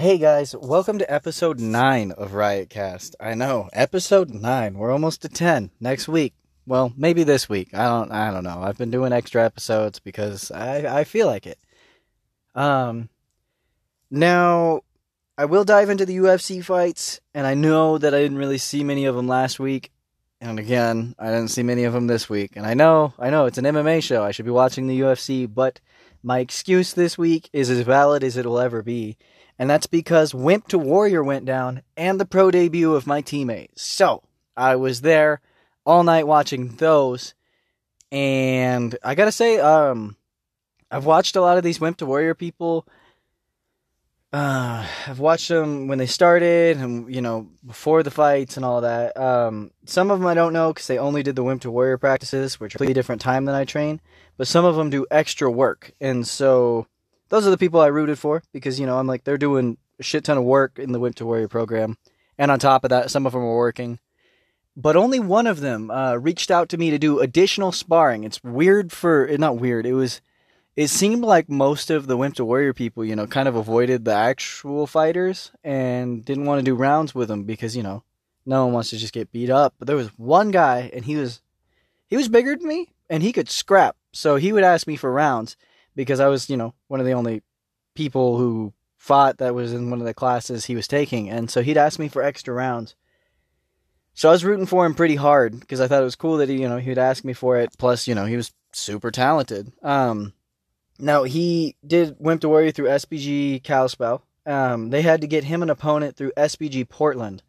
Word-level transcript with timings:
Hey 0.00 0.16
guys, 0.16 0.56
welcome 0.56 0.98
to 0.98 1.12
episode 1.12 1.60
9 1.60 2.12
of 2.12 2.30
Riotcast. 2.30 3.16
I 3.20 3.34
know, 3.34 3.68
episode 3.74 4.30
9. 4.30 4.78
We're 4.78 4.92
almost 4.92 5.20
to 5.20 5.28
10 5.28 5.72
next 5.78 6.08
week. 6.08 6.32
Well, 6.66 6.94
maybe 6.96 7.22
this 7.22 7.50
week. 7.50 7.74
I 7.74 7.84
don't 7.84 8.10
I 8.10 8.30
don't 8.30 8.44
know. 8.44 8.62
I've 8.62 8.78
been 8.78 8.90
doing 8.90 9.12
extra 9.12 9.44
episodes 9.44 9.98
because 9.98 10.50
I 10.50 11.00
I 11.00 11.04
feel 11.04 11.26
like 11.26 11.46
it. 11.46 11.58
Um 12.54 13.10
now 14.10 14.84
I 15.36 15.44
will 15.44 15.64
dive 15.64 15.90
into 15.90 16.06
the 16.06 16.16
UFC 16.16 16.64
fights 16.64 17.20
and 17.34 17.46
I 17.46 17.52
know 17.52 17.98
that 17.98 18.14
I 18.14 18.22
didn't 18.22 18.38
really 18.38 18.56
see 18.56 18.82
many 18.82 19.04
of 19.04 19.14
them 19.14 19.28
last 19.28 19.60
week. 19.60 19.92
And 20.40 20.58
again, 20.58 21.14
I 21.18 21.26
didn't 21.26 21.48
see 21.48 21.62
many 21.62 21.84
of 21.84 21.92
them 21.92 22.06
this 22.06 22.26
week. 22.26 22.52
And 22.56 22.64
I 22.64 22.72
know, 22.72 23.12
I 23.18 23.28
know 23.28 23.44
it's 23.44 23.58
an 23.58 23.66
MMA 23.66 24.02
show. 24.02 24.24
I 24.24 24.30
should 24.30 24.46
be 24.46 24.50
watching 24.50 24.86
the 24.86 25.00
UFC, 25.00 25.46
but 25.46 25.78
my 26.22 26.38
excuse 26.38 26.94
this 26.94 27.18
week 27.18 27.50
is 27.52 27.68
as 27.68 27.80
valid 27.80 28.24
as 28.24 28.38
it'll 28.38 28.60
ever 28.60 28.82
be 28.82 29.18
and 29.60 29.68
that's 29.68 29.86
because 29.86 30.34
Wimp 30.34 30.68
to 30.68 30.78
Warrior 30.78 31.22
went 31.22 31.44
down 31.44 31.82
and 31.94 32.18
the 32.18 32.24
pro 32.24 32.50
debut 32.50 32.94
of 32.94 33.06
my 33.06 33.20
teammate. 33.20 33.68
So 33.76 34.22
I 34.56 34.76
was 34.76 35.02
there 35.02 35.42
all 35.84 36.02
night 36.02 36.26
watching 36.26 36.76
those, 36.76 37.34
and 38.10 38.96
I 39.04 39.14
gotta 39.14 39.30
say, 39.30 39.60
um, 39.60 40.16
I've 40.90 41.04
watched 41.04 41.36
a 41.36 41.42
lot 41.42 41.58
of 41.58 41.62
these 41.62 41.78
Wimp 41.78 41.98
to 41.98 42.06
Warrior 42.06 42.34
people. 42.34 42.88
Uh, 44.32 44.86
I've 45.06 45.18
watched 45.18 45.48
them 45.48 45.88
when 45.88 45.98
they 45.98 46.06
started, 46.06 46.78
and 46.78 47.14
you 47.14 47.20
know 47.20 47.46
before 47.66 48.02
the 48.02 48.10
fights 48.10 48.56
and 48.56 48.64
all 48.64 48.80
that. 48.80 49.14
Um, 49.18 49.72
some 49.84 50.10
of 50.10 50.20
them 50.20 50.26
I 50.26 50.32
don't 50.32 50.54
know 50.54 50.72
because 50.72 50.86
they 50.86 50.98
only 50.98 51.22
did 51.22 51.36
the 51.36 51.44
Wimp 51.44 51.60
to 51.62 51.70
Warrior 51.70 51.98
practices, 51.98 52.58
which 52.58 52.72
are 52.72 52.76
a 52.76 52.78
completely 52.78 52.94
different 52.94 53.20
time 53.20 53.44
than 53.44 53.54
I 53.54 53.66
train. 53.66 54.00
But 54.38 54.48
some 54.48 54.64
of 54.64 54.76
them 54.76 54.88
do 54.88 55.06
extra 55.10 55.50
work, 55.50 55.92
and 56.00 56.26
so 56.26 56.86
those 57.30 57.46
are 57.46 57.50
the 57.50 57.58
people 57.58 57.80
I 57.80 57.86
rooted 57.86 58.18
for 58.18 58.42
because 58.52 58.78
you 58.78 58.86
know 58.86 58.98
I'm 58.98 59.06
like 59.06 59.24
they're 59.24 59.38
doing 59.38 59.78
a 59.98 60.02
shit 60.02 60.24
ton 60.24 60.36
of 60.36 60.44
work 60.44 60.78
in 60.78 60.92
the 60.92 61.00
Wimp 61.00 61.16
to 61.16 61.26
Warrior 61.26 61.48
program, 61.48 61.96
and 62.36 62.50
on 62.50 62.58
top 62.58 62.84
of 62.84 62.90
that, 62.90 63.10
some 63.10 63.24
of 63.26 63.32
them 63.32 63.42
are 63.42 63.56
working. 63.56 63.98
But 64.76 64.96
only 64.96 65.18
one 65.18 65.46
of 65.46 65.60
them 65.60 65.90
uh, 65.90 66.16
reached 66.16 66.50
out 66.50 66.68
to 66.70 66.78
me 66.78 66.90
to 66.90 66.98
do 66.98 67.20
additional 67.20 67.72
sparring. 67.72 68.24
It's 68.24 68.42
weird 68.42 68.92
for 68.92 69.28
not 69.38 69.56
weird. 69.56 69.86
It 69.86 69.94
was. 69.94 70.20
It 70.76 70.88
seemed 70.88 71.24
like 71.24 71.50
most 71.50 71.90
of 71.90 72.06
the 72.06 72.16
Wimp 72.16 72.36
to 72.36 72.44
Warrior 72.44 72.72
people, 72.72 73.04
you 73.04 73.16
know, 73.16 73.26
kind 73.26 73.48
of 73.48 73.56
avoided 73.56 74.04
the 74.04 74.14
actual 74.14 74.86
fighters 74.86 75.50
and 75.64 76.24
didn't 76.24 76.46
want 76.46 76.60
to 76.60 76.64
do 76.64 76.76
rounds 76.76 77.14
with 77.14 77.28
them 77.28 77.42
because 77.42 77.76
you 77.76 77.82
know 77.82 78.04
no 78.46 78.64
one 78.64 78.74
wants 78.74 78.90
to 78.90 78.96
just 78.96 79.12
get 79.12 79.32
beat 79.32 79.50
up. 79.50 79.74
But 79.78 79.88
there 79.88 79.96
was 79.96 80.08
one 80.16 80.50
guy, 80.52 80.90
and 80.94 81.04
he 81.04 81.16
was 81.16 81.42
he 82.08 82.16
was 82.16 82.28
bigger 82.28 82.56
than 82.56 82.66
me, 82.66 82.94
and 83.10 83.22
he 83.22 83.32
could 83.32 83.50
scrap. 83.50 83.96
So 84.12 84.36
he 84.36 84.52
would 84.52 84.64
ask 84.64 84.86
me 84.86 84.96
for 84.96 85.12
rounds 85.12 85.56
because 86.00 86.18
I 86.18 86.28
was, 86.28 86.48
you 86.48 86.56
know, 86.56 86.72
one 86.88 86.98
of 86.98 87.04
the 87.04 87.12
only 87.12 87.42
people 87.94 88.38
who 88.38 88.72
fought 88.96 89.36
that 89.36 89.54
was 89.54 89.74
in 89.74 89.90
one 89.90 90.00
of 90.00 90.06
the 90.06 90.14
classes 90.14 90.64
he 90.64 90.74
was 90.74 90.88
taking. 90.88 91.28
And 91.28 91.50
so 91.50 91.60
he'd 91.60 91.76
ask 91.76 91.98
me 91.98 92.08
for 92.08 92.22
extra 92.22 92.54
rounds. 92.54 92.94
So 94.14 94.30
I 94.30 94.32
was 94.32 94.42
rooting 94.42 94.64
for 94.64 94.86
him 94.86 94.94
pretty 94.94 95.16
hard 95.16 95.60
because 95.60 95.78
I 95.78 95.88
thought 95.88 96.00
it 96.00 96.06
was 96.06 96.16
cool 96.16 96.38
that 96.38 96.48
he, 96.48 96.62
you 96.62 96.70
know, 96.70 96.78
he'd 96.78 96.96
ask 96.96 97.22
me 97.22 97.34
for 97.34 97.58
it. 97.58 97.76
Plus, 97.76 98.08
you 98.08 98.14
know, 98.14 98.24
he 98.24 98.34
was 98.34 98.50
super 98.72 99.10
talented. 99.10 99.74
Um, 99.82 100.32
now 100.98 101.24
he 101.24 101.76
did 101.86 102.16
Wimp 102.18 102.40
to 102.40 102.48
Warrior 102.48 102.70
through 102.70 102.88
SBG 102.88 103.62
Kalispell. 103.62 104.24
Um, 104.46 104.88
they 104.88 105.02
had 105.02 105.20
to 105.20 105.26
get 105.26 105.44
him 105.44 105.62
an 105.62 105.68
opponent 105.68 106.16
through 106.16 106.32
SBG 106.34 106.88
Portland. 106.88 107.42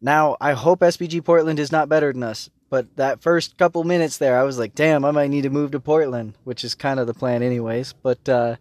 Now 0.00 0.38
I 0.40 0.54
hope 0.54 0.80
SBG 0.80 1.22
Portland 1.22 1.58
is 1.58 1.70
not 1.70 1.90
better 1.90 2.14
than 2.14 2.22
us 2.22 2.48
but 2.70 2.96
that 2.96 3.22
first 3.22 3.56
couple 3.56 3.84
minutes 3.84 4.18
there, 4.18 4.38
I 4.38 4.42
was 4.42 4.58
like, 4.58 4.74
damn, 4.74 5.04
I 5.04 5.10
might 5.10 5.30
need 5.30 5.42
to 5.42 5.50
move 5.50 5.70
to 5.72 5.80
Portland, 5.80 6.34
which 6.44 6.64
is 6.64 6.74
kind 6.74 6.98
of 6.98 7.06
the 7.06 7.14
plan, 7.14 7.42
anyways. 7.42 7.92
But 8.02 8.28
uh, 8.28 8.56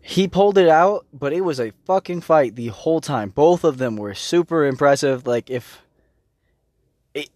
he 0.00 0.28
pulled 0.28 0.58
it 0.58 0.68
out, 0.68 1.06
but 1.12 1.32
it 1.32 1.40
was 1.40 1.58
a 1.58 1.72
fucking 1.84 2.20
fight 2.20 2.54
the 2.54 2.68
whole 2.68 3.00
time. 3.00 3.30
Both 3.30 3.64
of 3.64 3.78
them 3.78 3.96
were 3.96 4.14
super 4.14 4.64
impressive. 4.64 5.26
Like, 5.26 5.50
if. 5.50 5.82
It, 7.14 7.30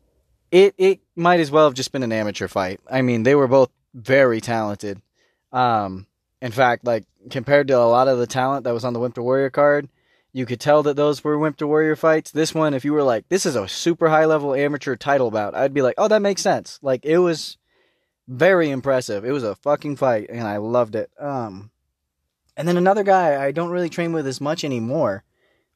it, 0.50 0.74
it 0.78 1.00
might 1.16 1.40
as 1.40 1.50
well 1.50 1.64
have 1.64 1.74
just 1.74 1.92
been 1.92 2.02
an 2.02 2.12
amateur 2.12 2.48
fight. 2.48 2.80
I 2.90 3.02
mean, 3.02 3.22
they 3.22 3.34
were 3.34 3.48
both 3.48 3.70
very 3.94 4.40
talented. 4.40 5.00
Um, 5.52 6.06
in 6.40 6.52
fact, 6.52 6.84
like, 6.84 7.04
compared 7.30 7.68
to 7.68 7.76
a 7.76 7.84
lot 7.84 8.08
of 8.08 8.18
the 8.18 8.26
talent 8.26 8.64
that 8.64 8.74
was 8.74 8.84
on 8.84 8.92
the 8.92 9.00
Wimp 9.00 9.14
to 9.16 9.22
Warrior 9.22 9.50
card, 9.50 9.88
you 10.32 10.46
could 10.46 10.60
tell 10.60 10.82
that 10.84 10.96
those 10.96 11.22
were 11.24 11.38
Wimp 11.38 11.60
Warrior 11.60 11.96
fights. 11.96 12.30
This 12.30 12.54
one, 12.54 12.74
if 12.74 12.84
you 12.84 12.92
were 12.92 13.02
like, 13.02 13.28
this 13.28 13.46
is 13.46 13.56
a 13.56 13.68
super 13.68 14.08
high 14.08 14.26
level 14.26 14.54
amateur 14.54 14.96
title 14.96 15.30
bout, 15.30 15.54
I'd 15.54 15.74
be 15.74 15.82
like, 15.82 15.96
oh, 15.98 16.08
that 16.08 16.22
makes 16.22 16.42
sense. 16.42 16.78
Like, 16.82 17.04
it 17.04 17.18
was 17.18 17.56
very 18.28 18.70
impressive. 18.70 19.24
It 19.24 19.32
was 19.32 19.42
a 19.42 19.56
fucking 19.56 19.96
fight, 19.96 20.28
and 20.30 20.46
I 20.46 20.58
loved 20.58 20.94
it. 20.94 21.10
Um, 21.18 21.70
and 22.56 22.68
then 22.68 22.76
another 22.76 23.02
guy 23.02 23.42
I 23.42 23.52
don't 23.52 23.70
really 23.70 23.88
train 23.88 24.12
with 24.12 24.26
as 24.26 24.40
much 24.40 24.64
anymore. 24.64 25.24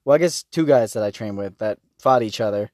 Well, 0.04 0.14
I 0.14 0.19
guess 0.19 0.43
two 0.44 0.66
guys 0.66 0.93
that 0.93 1.03
I 1.03 1.10
train 1.10 1.37
with 1.37 1.59
that 1.59 1.78
fought 1.98 2.22
each 2.22 2.41
other 2.41 2.70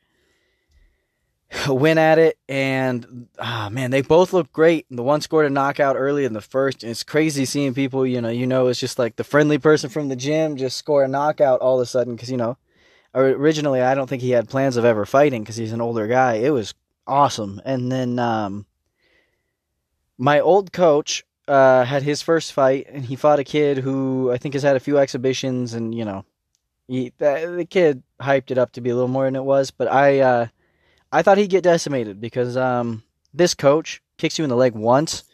went 1.69 1.99
at 1.99 2.19
it, 2.19 2.39
and 2.49 3.29
oh, 3.39 3.71
man, 3.71 3.91
they 3.91 4.03
both 4.03 4.33
look 4.33 4.53
great. 4.53 4.87
The 4.91 5.03
one 5.03 5.21
scored 5.21 5.47
a 5.47 5.51
knockout 5.51 5.97
early 5.97 6.25
in 6.25 6.33
the 6.33 6.41
first. 6.41 6.85
It's 6.85 7.03
crazy 7.03 7.45
seeing 7.45 7.75
people, 7.75 8.07
you 8.07 8.21
know, 8.21 8.29
you 8.29 8.47
know, 8.47 8.69
it's 8.69 8.81
just 8.81 8.99
like 8.99 9.17
the 9.17 9.25
friendly 9.25 9.59
person 9.59 9.91
from 9.91 10.09
the 10.09 10.17
gym 10.17 10.57
just 10.57 10.77
score 10.77 11.03
a 11.03 11.09
knockout 11.09 11.61
all 11.61 11.81
of 11.81 11.83
a 11.83 11.87
sudden 11.87 12.15
because 12.15 12.31
you 12.31 12.37
know, 12.37 12.57
originally 13.15 13.81
I 13.81 13.95
don't 13.95 14.09
think 14.09 14.23
he 14.23 14.31
had 14.31 14.49
plans 14.49 14.77
of 14.77 14.85
ever 14.85 15.05
fighting 15.05 15.43
because 15.43 15.57
he's 15.57 15.73
an 15.73 15.81
older 15.81 16.07
guy. 16.07 16.35
It 16.35 16.51
was 16.51 16.75
awesome, 17.07 17.61
and 17.65 17.91
then 17.91 18.19
um, 18.19 18.67
my 20.19 20.39
old 20.39 20.73
coach 20.73 21.25
uh, 21.49 21.85
had 21.85 22.05
his 22.05 22.23
first 22.23 22.53
fight, 22.53 22.87
and 22.89 23.05
he 23.05 23.17
fought 23.17 23.41
a 23.41 23.45
kid 23.45 23.79
who 23.79 24.31
I 24.31 24.39
think 24.39 24.55
has 24.55 24.63
had 24.63 24.77
a 24.77 24.81
few 24.81 24.99
exhibitions, 24.99 25.75
and 25.75 25.93
you 25.93 26.05
know, 26.05 26.25
he, 26.87 27.13
the, 27.19 27.55
the 27.57 27.65
kid 27.65 28.05
hyped 28.21 28.53
it 28.53 28.59
up 28.59 28.71
to 28.73 28.81
be 28.81 28.91
a 28.91 28.95
little 28.95 29.09
more 29.09 29.25
than 29.25 29.35
it 29.35 29.43
was, 29.43 29.73
but 29.73 29.91
I. 29.91 30.21
Uh, 30.21 30.47
I 31.13 31.23
thought 31.23 31.39
he'd 31.39 31.51
get 31.51 31.65
decimated 31.65 32.21
because 32.21 32.57
um, 32.57 33.03
this 33.35 33.55
coach 33.55 34.03
kicks 34.17 34.39
you 34.39 34.45
in 34.45 34.51
the 34.51 34.57
leg 34.57 34.75
once 34.75 35.25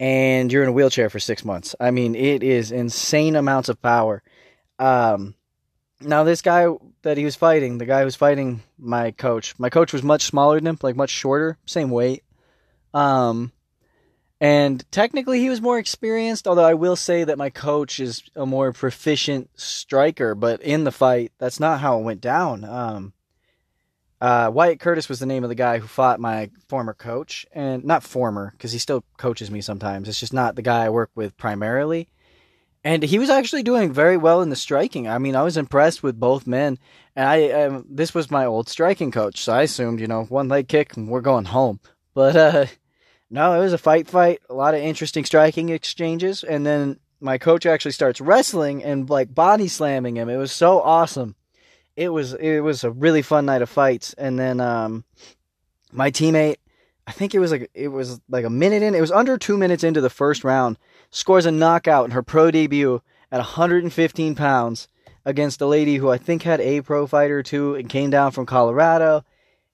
and 0.00 0.52
you're 0.52 0.62
in 0.62 0.70
a 0.70 0.72
wheelchair 0.72 1.10
for 1.10 1.20
six 1.20 1.44
months. 1.44 1.74
I 1.78 1.90
mean, 1.90 2.14
it 2.14 2.42
is 2.42 2.72
insane 2.72 3.36
amounts 3.36 3.68
of 3.68 3.80
power. 3.80 4.22
Um, 4.78 5.34
now, 6.00 6.24
this 6.24 6.42
guy 6.42 6.66
that 7.02 7.16
he 7.16 7.24
was 7.24 7.36
fighting, 7.36 7.78
the 7.78 7.86
guy 7.86 8.02
who's 8.02 8.16
fighting 8.16 8.62
my 8.78 9.12
coach, 9.12 9.54
my 9.58 9.70
coach 9.70 9.92
was 9.92 10.02
much 10.02 10.22
smaller 10.22 10.56
than 10.56 10.66
him, 10.66 10.78
like 10.82 10.96
much 10.96 11.10
shorter, 11.10 11.58
same 11.66 11.90
weight. 11.90 12.24
Um, 12.92 13.52
and 14.40 14.84
technically, 14.90 15.38
he 15.38 15.48
was 15.48 15.60
more 15.60 15.78
experienced, 15.78 16.48
although 16.48 16.64
I 16.64 16.74
will 16.74 16.96
say 16.96 17.22
that 17.22 17.38
my 17.38 17.50
coach 17.50 18.00
is 18.00 18.24
a 18.34 18.44
more 18.44 18.72
proficient 18.72 19.50
striker. 19.54 20.34
But 20.34 20.60
in 20.62 20.82
the 20.82 20.90
fight, 20.90 21.30
that's 21.38 21.60
not 21.60 21.78
how 21.78 21.98
it 21.98 22.02
went 22.02 22.20
down. 22.20 22.64
Um, 22.64 23.12
uh, 24.22 24.48
Wyatt 24.54 24.78
Curtis 24.78 25.08
was 25.08 25.18
the 25.18 25.26
name 25.26 25.42
of 25.42 25.48
the 25.48 25.56
guy 25.56 25.78
who 25.78 25.88
fought 25.88 26.20
my 26.20 26.48
former 26.68 26.94
coach, 26.94 27.44
and 27.52 27.82
not 27.82 28.04
former 28.04 28.52
because 28.52 28.70
he 28.70 28.78
still 28.78 29.04
coaches 29.16 29.50
me 29.50 29.60
sometimes. 29.60 30.08
It's 30.08 30.20
just 30.20 30.32
not 30.32 30.54
the 30.54 30.62
guy 30.62 30.84
I 30.84 30.90
work 30.90 31.10
with 31.16 31.36
primarily. 31.36 32.08
And 32.84 33.02
he 33.02 33.18
was 33.18 33.30
actually 33.30 33.64
doing 33.64 33.92
very 33.92 34.16
well 34.16 34.40
in 34.40 34.48
the 34.48 34.54
striking. 34.54 35.08
I 35.08 35.18
mean, 35.18 35.34
I 35.34 35.42
was 35.42 35.56
impressed 35.56 36.04
with 36.04 36.20
both 36.20 36.46
men. 36.46 36.78
And 37.16 37.28
I, 37.28 37.50
um, 37.50 37.84
this 37.90 38.14
was 38.14 38.30
my 38.30 38.44
old 38.44 38.68
striking 38.68 39.10
coach, 39.10 39.42
so 39.42 39.54
I 39.54 39.62
assumed, 39.62 39.98
you 39.98 40.06
know, 40.06 40.22
one 40.22 40.48
leg 40.48 40.68
kick 40.68 40.96
and 40.96 41.08
we're 41.08 41.20
going 41.20 41.46
home. 41.46 41.80
But 42.14 42.36
uh, 42.36 42.66
no, 43.30 43.54
it 43.54 43.64
was 43.64 43.72
a 43.72 43.78
fight, 43.78 44.06
fight. 44.06 44.40
A 44.48 44.54
lot 44.54 44.74
of 44.74 44.80
interesting 44.82 45.24
striking 45.24 45.68
exchanges, 45.70 46.44
and 46.44 46.64
then 46.64 47.00
my 47.20 47.38
coach 47.38 47.66
actually 47.66 47.90
starts 47.90 48.20
wrestling 48.20 48.84
and 48.84 49.10
like 49.10 49.34
body 49.34 49.66
slamming 49.66 50.16
him. 50.16 50.28
It 50.28 50.36
was 50.36 50.52
so 50.52 50.80
awesome 50.80 51.34
it 51.96 52.08
was 52.08 52.34
it 52.34 52.60
was 52.60 52.84
a 52.84 52.90
really 52.90 53.22
fun 53.22 53.46
night 53.46 53.62
of 53.62 53.68
fights. 53.68 54.14
And 54.14 54.38
then 54.38 54.60
um, 54.60 55.04
my 55.92 56.10
teammate, 56.10 56.56
I 57.06 57.12
think 57.12 57.34
it 57.34 57.38
was 57.38 57.50
like 57.50 57.70
it 57.74 57.88
was 57.88 58.20
like 58.28 58.44
a 58.44 58.50
minute 58.50 58.82
in, 58.82 58.94
it 58.94 59.00
was 59.00 59.12
under 59.12 59.36
two 59.36 59.56
minutes 59.56 59.84
into 59.84 60.00
the 60.00 60.10
first 60.10 60.44
round, 60.44 60.78
scores 61.10 61.46
a 61.46 61.50
knockout 61.50 62.04
in 62.04 62.10
her 62.12 62.22
pro 62.22 62.50
debut 62.50 63.02
at 63.30 63.38
115 63.38 64.34
pounds 64.34 64.88
against 65.24 65.60
a 65.60 65.66
lady 65.66 65.96
who 65.96 66.10
I 66.10 66.18
think 66.18 66.42
had 66.42 66.60
a 66.60 66.80
pro 66.80 67.06
fighter 67.06 67.42
too 67.42 67.74
and 67.74 67.88
came 67.88 68.10
down 68.10 68.32
from 68.32 68.46
Colorado. 68.46 69.24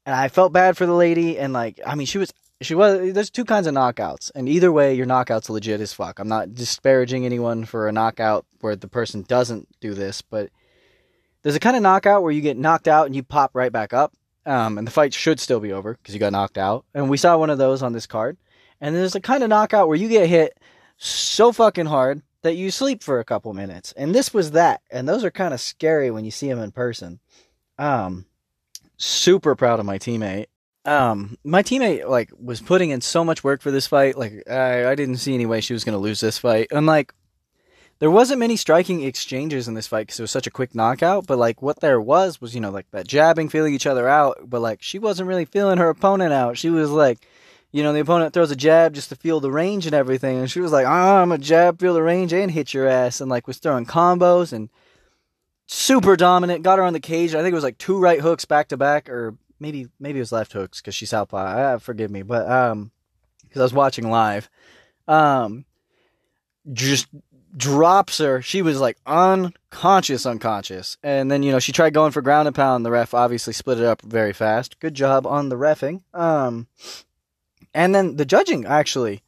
And 0.05 0.14
I 0.14 0.29
felt 0.29 0.55
bad 0.55 0.76
for 0.76 0.87
the 0.87 0.94
lady, 0.94 1.38
and 1.38 1.53
like 1.53 1.81
I 1.87 1.94
mean, 1.94 2.06
she 2.06 2.19
was 2.19 2.32
she 2.61 2.75
was 2.75 3.12
there's 3.12 3.31
two 3.31 3.44
kinds 3.44 3.67
of 3.67 3.75
knockouts 3.75 4.31
and 4.35 4.49
either 4.49 4.73
way 4.73 4.94
your 4.94 5.06
knockout's 5.06 5.49
legit 5.49 5.81
as 5.81 5.93
fuck 5.93 6.19
i'm 6.19 6.29
not 6.29 6.55
disparaging 6.55 7.25
anyone 7.25 7.64
for 7.64 7.87
a 7.87 7.93
knockout 7.93 8.44
where 8.61 8.75
the 8.75 8.88
person 8.88 9.23
doesn't 9.23 9.69
do 9.81 9.94
this 9.94 10.23
but 10.23 10.50
there's 11.43 11.56
a 11.56 11.61
kind 11.61 11.76
of 11.76 11.82
knockout 11.82 12.23
where 12.23 12.32
you 12.32 12.40
get 12.40 12.56
knocked 12.56 12.88
out 12.88 13.06
and 13.06 13.14
you 13.14 13.23
pop 13.23 13.52
right 13.55 13.73
back 13.73 13.93
up, 13.93 14.14
um, 14.46 14.79
and 14.79 14.87
the 14.87 14.90
fight 14.90 15.14
should 15.14 15.40
still 15.40 15.61
be 15.61 15.73
over 15.73 15.94
because 15.94 16.14
you 16.14 16.20
got 16.20 16.32
knocked 16.32 16.58
out. 16.58 16.85
And 16.94 17.11
we 17.11 17.17
saw 17.17 17.37
one 17.37 17.50
of 17.50 17.58
those 17.58 17.82
on 17.82 17.93
this 17.93 18.06
card. 18.06 18.37
And 18.81 18.94
there's 18.94 19.14
a 19.14 19.20
kind 19.20 19.43
of 19.43 19.49
knockout 19.49 19.88
where 19.88 19.96
you 19.96 20.08
get 20.08 20.29
hit 20.29 20.58
so 20.96 21.52
fucking 21.52 21.87
hard 21.87 22.23
that 22.43 22.55
you 22.55 22.70
sleep 22.70 23.02
for 23.02 23.20
a 23.20 23.25
couple 23.25 23.52
minutes. 23.52 23.93
And 23.93 24.14
this 24.14 24.32
was 24.32 24.52
that. 24.52 24.82
And 24.90 25.08
those 25.08 25.25
are 25.25 25.31
kind 25.31 25.52
of 25.52 25.61
scary 25.61 26.11
when 26.11 26.25
you 26.25 26.31
see 26.31 26.49
them 26.49 26.61
in 26.61 26.70
person. 26.70 27.20
Um, 27.79 28.26
super 28.96 29.55
proud 29.55 29.81
of 29.81 29.87
my 29.87 29.99
teammate. 29.99 30.46
Um, 30.85 31.37
my 31.44 31.62
teammate 31.62 32.08
like 32.08 32.31
was 32.40 32.61
putting 32.61 32.90
in 32.90 33.00
so 33.00 33.25
much 33.25 33.44
work 33.44 33.61
for 33.61 33.70
this 33.70 33.87
fight. 33.87 34.17
Like 34.17 34.49
I, 34.49 34.90
I 34.90 34.94
didn't 34.94 35.17
see 35.17 35.35
any 35.35 35.46
way 35.46 35.61
she 35.61 35.75
was 35.75 35.85
gonna 35.85 35.99
lose 35.99 36.20
this 36.20 36.38
fight. 36.38 36.69
And 36.70 36.87
like 36.87 37.12
there 38.00 38.11
wasn't 38.11 38.39
many 38.39 38.56
striking 38.56 39.03
exchanges 39.03 39.67
in 39.67 39.75
this 39.75 39.89
fight 39.89 40.06
because 40.06 40.21
it 40.21 40.23
was 40.23 40.31
such 40.31 40.47
a 40.47 40.53
quick 40.53 40.75
knockout. 40.75 41.27
But 41.27 41.39
like 41.39 41.62
what 41.62 41.81
there 41.81 42.00
was 42.00 42.41
was 42.41 42.55
you 42.55 42.61
know 42.61 42.71
like 42.71 42.91
that 42.93 43.09
jabbing, 43.09 43.49
feeling 43.49 43.75
each 43.75 43.87
other 43.87 44.09
out. 44.09 44.39
But 44.45 44.61
like 44.61 44.83
she 44.83 44.99
wasn't 44.99 45.29
really 45.29 45.45
feeling 45.45 45.79
her 45.79 45.89
opponent 45.89 46.33
out. 46.33 46.59
She 46.59 46.71
was 46.71 46.91
like, 46.91 47.27
you 47.73 47.83
know, 47.83 47.93
the 47.93 48.00
opponent 48.00 48.33
throws 48.33 48.50
a 48.50 48.56
jab 48.56 48.95
just 48.95 49.09
to 49.11 49.17
feel 49.17 49.41
the 49.41 49.50
range 49.50 49.87
and 49.87 49.95
everything, 49.95 50.39
and 50.39 50.50
she 50.50 50.61
was 50.61 50.73
like, 50.73 50.87
ah, 50.87 51.21
I'm 51.21 51.33
a 51.33 51.39
jab, 51.39 51.81
feel 51.81 51.95
the 51.95 52.03
range, 52.03 52.33
and 52.33 52.50
hit 52.50 52.73
your 52.73 52.87
ass, 52.87 53.21
and 53.21 53.31
like 53.31 53.47
was 53.47 53.59
throwing 53.59 53.87
combos 53.87 54.53
and 54.53 54.71
super 55.67 56.17
dominant. 56.17 56.62
Got 56.62 56.79
her 56.79 56.85
on 56.85 56.93
the 56.93 57.00
cage. 57.00 57.35
I 57.35 57.43
think 57.43 57.53
it 57.53 57.55
was 57.55 57.65
like 57.65 57.79
two 57.79 57.99
right 57.99 58.21
hooks 58.21 58.45
back 58.45 58.69
to 58.69 58.77
back, 58.77 59.09
or 59.09 59.37
maybe 59.61 59.89
maybe 59.99 60.19
it 60.19 60.23
was 60.23 60.33
left 60.33 60.53
hooks 60.53 60.81
because 60.81 60.95
she's 60.95 61.11
southpaw. 61.11 61.37
Uh, 61.39 61.79
forgive 61.79 62.11
me, 62.11 62.23
but 62.23 62.49
um, 62.49 62.91
because 63.43 63.61
I 63.61 63.65
was 63.65 63.75
watching 63.75 64.09
live, 64.09 64.49
um, 65.06 65.65
just 66.73 67.06
drops 67.56 68.19
her. 68.19 68.43
She 68.43 68.62
was 68.62 68.81
like 68.81 68.99
unconscious, 69.06 70.27
unconscious. 70.27 70.97
And 71.03 71.31
then, 71.31 71.43
you 71.43 71.53
know, 71.53 71.59
she 71.59 71.73
tried 71.73 71.95
going 71.95 72.12
for 72.12 72.23
ground 72.23 72.49
and 72.49 72.55
pound. 72.55 72.85
The 72.85 72.91
ref 72.91 73.15
obviously 73.15 73.53
split 73.53 73.79
it 73.79 73.85
up 73.85 74.03
very 74.03 74.33
fast. 74.33 74.81
Good 74.81 74.95
job 74.95 75.27
on 75.27 75.49
the 75.49 75.56
refing. 75.56 76.03
Um, 76.15 76.67
and 77.75 77.95
then 77.95 78.17
the 78.17 78.25
judging, 78.25 78.67
actually. 78.67 79.23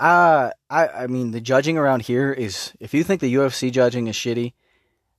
Uh, 0.00 0.50
I, 0.70 0.88
I 0.88 1.06
mean, 1.08 1.32
the 1.32 1.40
judging 1.40 1.76
around 1.76 2.02
here 2.02 2.32
is, 2.32 2.72
if 2.78 2.94
you 2.94 3.02
think 3.02 3.20
the 3.20 3.34
UFC 3.34 3.72
judging 3.72 4.06
is 4.06 4.14
shitty, 4.14 4.52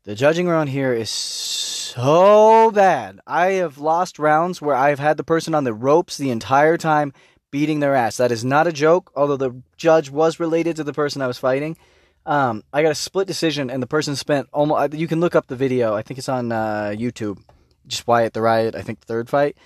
the 0.03 0.15
judging 0.15 0.47
around 0.47 0.67
here 0.67 0.93
is 0.93 1.09
so 1.09 2.71
bad. 2.71 3.19
I 3.27 3.53
have 3.53 3.77
lost 3.77 4.19
rounds 4.19 4.61
where 4.61 4.75
I've 4.75 4.99
had 4.99 5.17
the 5.17 5.23
person 5.23 5.53
on 5.53 5.65
the 5.65 5.73
ropes 5.73 6.17
the 6.17 6.29
entire 6.29 6.77
time 6.77 7.13
beating 7.51 7.79
their 7.79 7.95
ass. 7.95 8.17
That 8.17 8.31
is 8.31 8.45
not 8.45 8.67
a 8.67 8.71
joke, 8.71 9.11
although 9.15 9.37
the 9.37 9.61
judge 9.75 10.09
was 10.09 10.39
related 10.39 10.77
to 10.77 10.83
the 10.83 10.93
person 10.93 11.21
I 11.21 11.27
was 11.27 11.37
fighting. 11.37 11.77
Um, 12.25 12.63
I 12.71 12.83
got 12.83 12.91
a 12.91 12.95
split 12.95 13.27
decision, 13.27 13.69
and 13.69 13.81
the 13.81 13.87
person 13.87 14.15
spent 14.15 14.49
almost. 14.53 14.93
You 14.93 15.07
can 15.07 15.19
look 15.19 15.35
up 15.35 15.47
the 15.47 15.55
video. 15.55 15.95
I 15.95 16.01
think 16.01 16.17
it's 16.17 16.29
on 16.29 16.51
uh, 16.51 16.93
YouTube. 16.95 17.41
Just 17.87 18.07
Wyatt 18.07 18.33
the 18.33 18.41
Riot. 18.41 18.75
I 18.75 18.81
think 18.81 18.99
third 18.99 19.29
fight. 19.29 19.57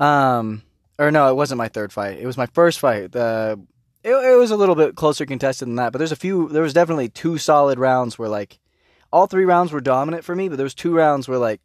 Um, 0.00 0.62
or 0.98 1.10
no, 1.10 1.28
it 1.30 1.34
wasn't 1.34 1.58
my 1.58 1.68
third 1.68 1.92
fight. 1.92 2.18
It 2.18 2.26
was 2.26 2.36
my 2.36 2.46
first 2.46 2.78
fight. 2.78 3.12
The 3.12 3.60
it, 4.02 4.12
it 4.12 4.38
was 4.38 4.50
a 4.50 4.56
little 4.56 4.74
bit 4.74 4.94
closer 4.94 5.26
contested 5.26 5.68
than 5.68 5.76
that, 5.76 5.92
but 5.92 5.98
there's 5.98 6.12
a 6.12 6.16
few. 6.16 6.48
There 6.48 6.62
was 6.62 6.72
definitely 6.72 7.08
two 7.08 7.38
solid 7.38 7.78
rounds 7.78 8.18
where 8.18 8.28
like 8.28 8.58
all 9.12 9.26
three 9.26 9.44
rounds 9.44 9.72
were 9.72 9.80
dominant 9.80 10.24
for 10.24 10.34
me, 10.34 10.48
but 10.48 10.56
there 10.56 10.64
was 10.64 10.74
two 10.74 10.94
rounds 10.94 11.28
where 11.28 11.38
like 11.38 11.60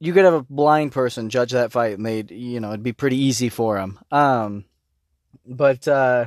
you 0.00 0.12
could 0.12 0.24
have 0.24 0.34
a 0.34 0.42
blind 0.42 0.92
person 0.92 1.30
judge 1.30 1.52
that 1.52 1.70
fight 1.70 1.96
and 1.96 2.04
they'd 2.04 2.30
you 2.30 2.58
know 2.58 2.70
it'd 2.70 2.82
be 2.82 2.92
pretty 2.92 3.16
easy 3.16 3.48
for 3.48 3.76
them. 3.76 3.98
Um, 4.10 4.64
but 5.46 5.86
uh, 5.86 6.26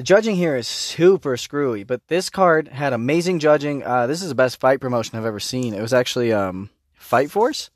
the 0.00 0.04
judging 0.04 0.34
here 0.34 0.56
is 0.56 0.66
super 0.66 1.36
screwy. 1.36 1.84
But 1.84 2.08
this 2.08 2.30
card 2.30 2.68
had 2.68 2.94
amazing 2.94 3.38
judging. 3.38 3.84
Uh, 3.84 4.06
this 4.06 4.22
is 4.22 4.30
the 4.30 4.34
best 4.34 4.58
fight 4.58 4.80
promotion 4.80 5.18
I've 5.18 5.26
ever 5.26 5.38
seen. 5.38 5.74
It 5.74 5.82
was 5.82 5.92
actually 5.92 6.32
um, 6.32 6.70
Fight 6.94 7.30
Force. 7.30 7.68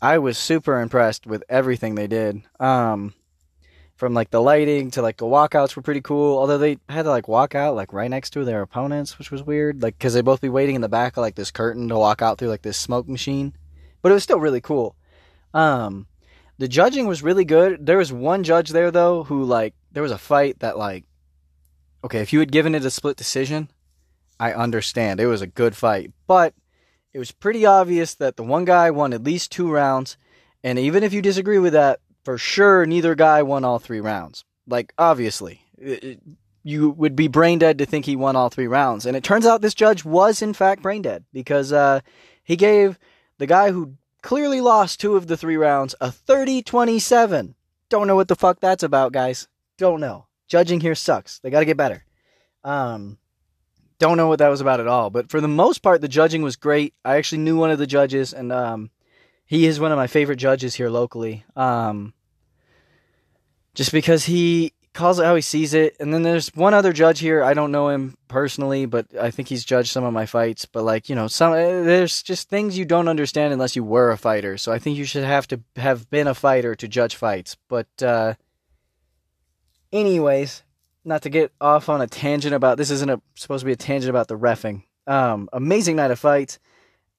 I 0.00 0.18
was 0.18 0.38
super 0.38 0.80
impressed 0.80 1.26
with 1.26 1.42
everything 1.48 1.96
they 1.96 2.06
did. 2.06 2.40
Um, 2.60 3.14
from 3.96 4.14
like 4.14 4.30
the 4.30 4.40
lighting 4.40 4.92
to 4.92 5.02
like 5.02 5.16
the 5.16 5.26
walkouts 5.26 5.74
were 5.74 5.82
pretty 5.82 6.02
cool. 6.02 6.38
Although 6.38 6.58
they 6.58 6.78
had 6.88 7.02
to 7.02 7.10
like 7.10 7.26
walk 7.26 7.56
out 7.56 7.74
like 7.74 7.92
right 7.92 8.08
next 8.08 8.30
to 8.34 8.44
their 8.44 8.62
opponents, 8.62 9.18
which 9.18 9.32
was 9.32 9.42
weird. 9.42 9.82
Like 9.82 9.98
because 9.98 10.14
they 10.14 10.20
both 10.20 10.40
be 10.40 10.48
waiting 10.48 10.76
in 10.76 10.82
the 10.82 10.88
back 10.88 11.16
of 11.16 11.22
like 11.22 11.34
this 11.34 11.50
curtain 11.50 11.88
to 11.88 11.98
walk 11.98 12.22
out 12.22 12.38
through 12.38 12.50
like 12.50 12.62
this 12.62 12.76
smoke 12.76 13.08
machine. 13.08 13.52
But 14.02 14.12
it 14.12 14.14
was 14.14 14.22
still 14.22 14.38
really 14.38 14.60
cool. 14.60 14.94
Um, 15.52 16.06
the 16.58 16.68
judging 16.68 17.08
was 17.08 17.24
really 17.24 17.44
good. 17.44 17.84
There 17.84 17.98
was 17.98 18.12
one 18.12 18.44
judge 18.44 18.70
there 18.70 18.92
though 18.92 19.24
who 19.24 19.42
like 19.42 19.74
there 19.90 20.04
was 20.04 20.12
a 20.12 20.18
fight 20.18 20.60
that 20.60 20.78
like 20.78 21.02
okay, 22.06 22.20
if 22.20 22.32
you 22.32 22.38
had 22.38 22.52
given 22.52 22.74
it 22.74 22.84
a 22.84 22.90
split 22.90 23.16
decision, 23.16 23.68
I 24.38 24.52
understand. 24.52 25.18
It 25.18 25.26
was 25.26 25.42
a 25.42 25.46
good 25.46 25.76
fight, 25.76 26.12
but 26.28 26.54
it 27.12 27.18
was 27.18 27.32
pretty 27.32 27.66
obvious 27.66 28.14
that 28.14 28.36
the 28.36 28.44
one 28.44 28.64
guy 28.64 28.92
won 28.92 29.12
at 29.12 29.24
least 29.24 29.50
two 29.50 29.70
rounds, 29.70 30.16
and 30.62 30.78
even 30.78 31.02
if 31.02 31.12
you 31.12 31.20
disagree 31.20 31.58
with 31.58 31.72
that, 31.72 31.98
for 32.24 32.38
sure 32.38 32.86
neither 32.86 33.16
guy 33.16 33.42
won 33.42 33.64
all 33.64 33.80
three 33.80 34.00
rounds. 34.00 34.44
Like 34.68 34.92
obviously, 34.96 35.62
it, 35.78 36.20
you 36.62 36.90
would 36.90 37.16
be 37.16 37.26
brain 37.26 37.58
dead 37.58 37.78
to 37.78 37.86
think 37.86 38.04
he 38.04 38.14
won 38.14 38.36
all 38.36 38.50
three 38.50 38.68
rounds, 38.68 39.04
and 39.04 39.16
it 39.16 39.24
turns 39.24 39.44
out 39.44 39.60
this 39.60 39.74
judge 39.74 40.04
was 40.04 40.42
in 40.42 40.54
fact 40.54 40.82
brain 40.82 41.02
dead 41.02 41.24
because 41.32 41.72
uh, 41.72 42.00
he 42.44 42.54
gave 42.54 43.00
the 43.38 43.46
guy 43.46 43.72
who 43.72 43.94
clearly 44.22 44.60
lost 44.60 45.00
two 45.00 45.16
of 45.16 45.26
the 45.26 45.36
three 45.36 45.56
rounds, 45.56 45.96
a 46.00 46.12
30 46.12 46.62
27. 46.62 47.56
Don't 47.88 48.06
know 48.06 48.16
what 48.16 48.28
the 48.28 48.36
fuck 48.36 48.60
that's 48.60 48.84
about, 48.84 49.12
guys. 49.12 49.48
Don't 49.76 50.00
know. 50.00 50.25
Judging 50.48 50.80
here 50.80 50.94
sucks. 50.94 51.38
They 51.40 51.50
got 51.50 51.60
to 51.60 51.66
get 51.66 51.76
better. 51.76 52.04
Um, 52.64 53.18
don't 53.98 54.16
know 54.16 54.28
what 54.28 54.38
that 54.38 54.48
was 54.48 54.60
about 54.60 54.80
at 54.80 54.86
all. 54.86 55.10
But 55.10 55.30
for 55.30 55.40
the 55.40 55.48
most 55.48 55.78
part, 55.78 56.00
the 56.00 56.08
judging 56.08 56.42
was 56.42 56.56
great. 56.56 56.94
I 57.04 57.16
actually 57.16 57.38
knew 57.38 57.56
one 57.56 57.70
of 57.70 57.78
the 57.78 57.86
judges, 57.86 58.32
and 58.32 58.52
um, 58.52 58.90
he 59.46 59.66
is 59.66 59.80
one 59.80 59.92
of 59.92 59.96
my 59.96 60.06
favorite 60.06 60.36
judges 60.36 60.74
here 60.74 60.90
locally. 60.90 61.44
Um, 61.54 62.12
just 63.74 63.92
because 63.92 64.24
he 64.24 64.72
calls 64.96 65.18
it 65.20 65.24
how 65.24 65.36
he 65.36 65.42
sees 65.42 65.74
it. 65.74 65.94
And 66.00 66.12
then 66.12 66.22
there's 66.22 66.48
one 66.54 66.74
other 66.74 66.92
judge 66.92 67.20
here. 67.20 67.44
I 67.44 67.54
don't 67.54 67.70
know 67.70 67.90
him 67.90 68.16
personally, 68.26 68.86
but 68.86 69.06
I 69.20 69.30
think 69.30 69.48
he's 69.48 69.64
judged 69.64 69.90
some 69.90 70.02
of 70.02 70.12
my 70.12 70.26
fights. 70.26 70.64
But 70.64 70.82
like 70.82 71.08
you 71.08 71.14
know, 71.14 71.28
some 71.28 71.52
eh, 71.52 71.82
there's 71.82 72.22
just 72.22 72.48
things 72.48 72.76
you 72.76 72.84
don't 72.84 73.08
understand 73.08 73.52
unless 73.52 73.76
you 73.76 73.84
were 73.84 74.10
a 74.10 74.18
fighter. 74.18 74.56
So 74.58 74.72
I 74.72 74.78
think 74.78 74.96
you 74.96 75.04
should 75.04 75.24
have 75.24 75.46
to 75.48 75.60
have 75.76 76.10
been 76.10 76.26
a 76.26 76.34
fighter 76.34 76.74
to 76.74 76.88
judge 76.88 77.14
fights. 77.14 77.56
But 77.68 78.02
uh, 78.02 78.34
anyways, 79.92 80.62
not 81.04 81.22
to 81.22 81.30
get 81.30 81.52
off 81.60 81.88
on 81.88 82.00
a 82.00 82.06
tangent 82.06 82.54
about 82.54 82.78
this 82.78 82.90
isn't 82.90 83.10
a, 83.10 83.20
supposed 83.34 83.62
to 83.62 83.66
be 83.66 83.72
a 83.72 83.76
tangent 83.76 84.10
about 84.10 84.28
the 84.28 84.38
refing. 84.38 84.82
Um, 85.06 85.48
amazing 85.52 85.96
night 85.96 86.10
of 86.10 86.18
fights. 86.18 86.58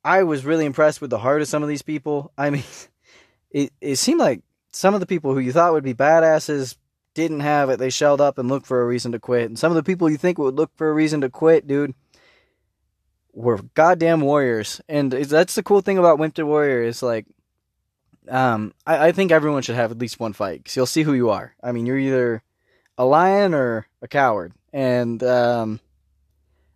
I 0.03 0.23
was 0.23 0.45
really 0.45 0.65
impressed 0.65 1.01
with 1.01 1.09
the 1.09 1.17
heart 1.17 1.41
of 1.41 1.47
some 1.47 1.63
of 1.63 1.69
these 1.69 1.81
people. 1.81 2.31
I 2.37 2.49
mean, 2.49 2.63
it 3.51 3.71
it 3.81 3.95
seemed 3.95 4.19
like 4.19 4.41
some 4.71 4.93
of 4.93 4.99
the 4.99 5.05
people 5.05 5.33
who 5.33 5.39
you 5.39 5.51
thought 5.51 5.73
would 5.73 5.83
be 5.83 5.93
badasses 5.93 6.75
didn't 7.13 7.39
have 7.39 7.69
it. 7.69 7.79
They 7.79 7.89
shelled 7.89 8.21
up 8.21 8.37
and 8.37 8.47
looked 8.47 8.67
for 8.67 8.81
a 8.81 8.85
reason 8.85 9.11
to 9.13 9.19
quit. 9.19 9.45
And 9.45 9.57
some 9.57 9.71
of 9.71 9.75
the 9.75 9.83
people 9.83 10.09
you 10.09 10.17
think 10.17 10.37
would 10.37 10.55
look 10.55 10.71
for 10.75 10.89
a 10.89 10.93
reason 10.93 11.21
to 11.21 11.29
quit, 11.29 11.65
dude, 11.65 11.95
were 13.33 13.59
goddamn 13.73 14.21
warriors. 14.21 14.81
And 14.87 15.11
that's 15.11 15.55
the 15.55 15.63
cool 15.63 15.81
thing 15.81 15.97
about 15.97 16.19
Wimp 16.19 16.35
to 16.35 16.45
Warrior 16.45 16.83
is 16.83 17.01
like, 17.01 17.25
um, 18.29 18.73
I, 18.85 19.07
I 19.07 19.11
think 19.13 19.31
everyone 19.31 19.63
should 19.63 19.75
have 19.75 19.91
at 19.91 19.97
least 19.97 20.19
one 20.19 20.33
fight 20.33 20.59
because 20.59 20.75
you'll 20.75 20.85
see 20.85 21.03
who 21.03 21.13
you 21.13 21.31
are. 21.31 21.55
I 21.63 21.71
mean, 21.71 21.85
you're 21.87 21.97
either 21.97 22.43
a 22.97 23.05
lion 23.05 23.53
or 23.53 23.87
a 24.01 24.07
coward. 24.07 24.53
And 24.73 25.21
um, 25.23 25.79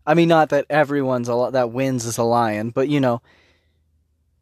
I 0.06 0.14
mean, 0.14 0.30
not 0.30 0.50
that 0.50 0.66
everyone's 0.70 1.30
a 1.30 1.50
that 1.54 1.72
wins 1.72 2.06
is 2.06 2.18
a 2.18 2.24
lion, 2.24 2.70
but 2.70 2.90
you 2.90 3.00
know, 3.00 3.22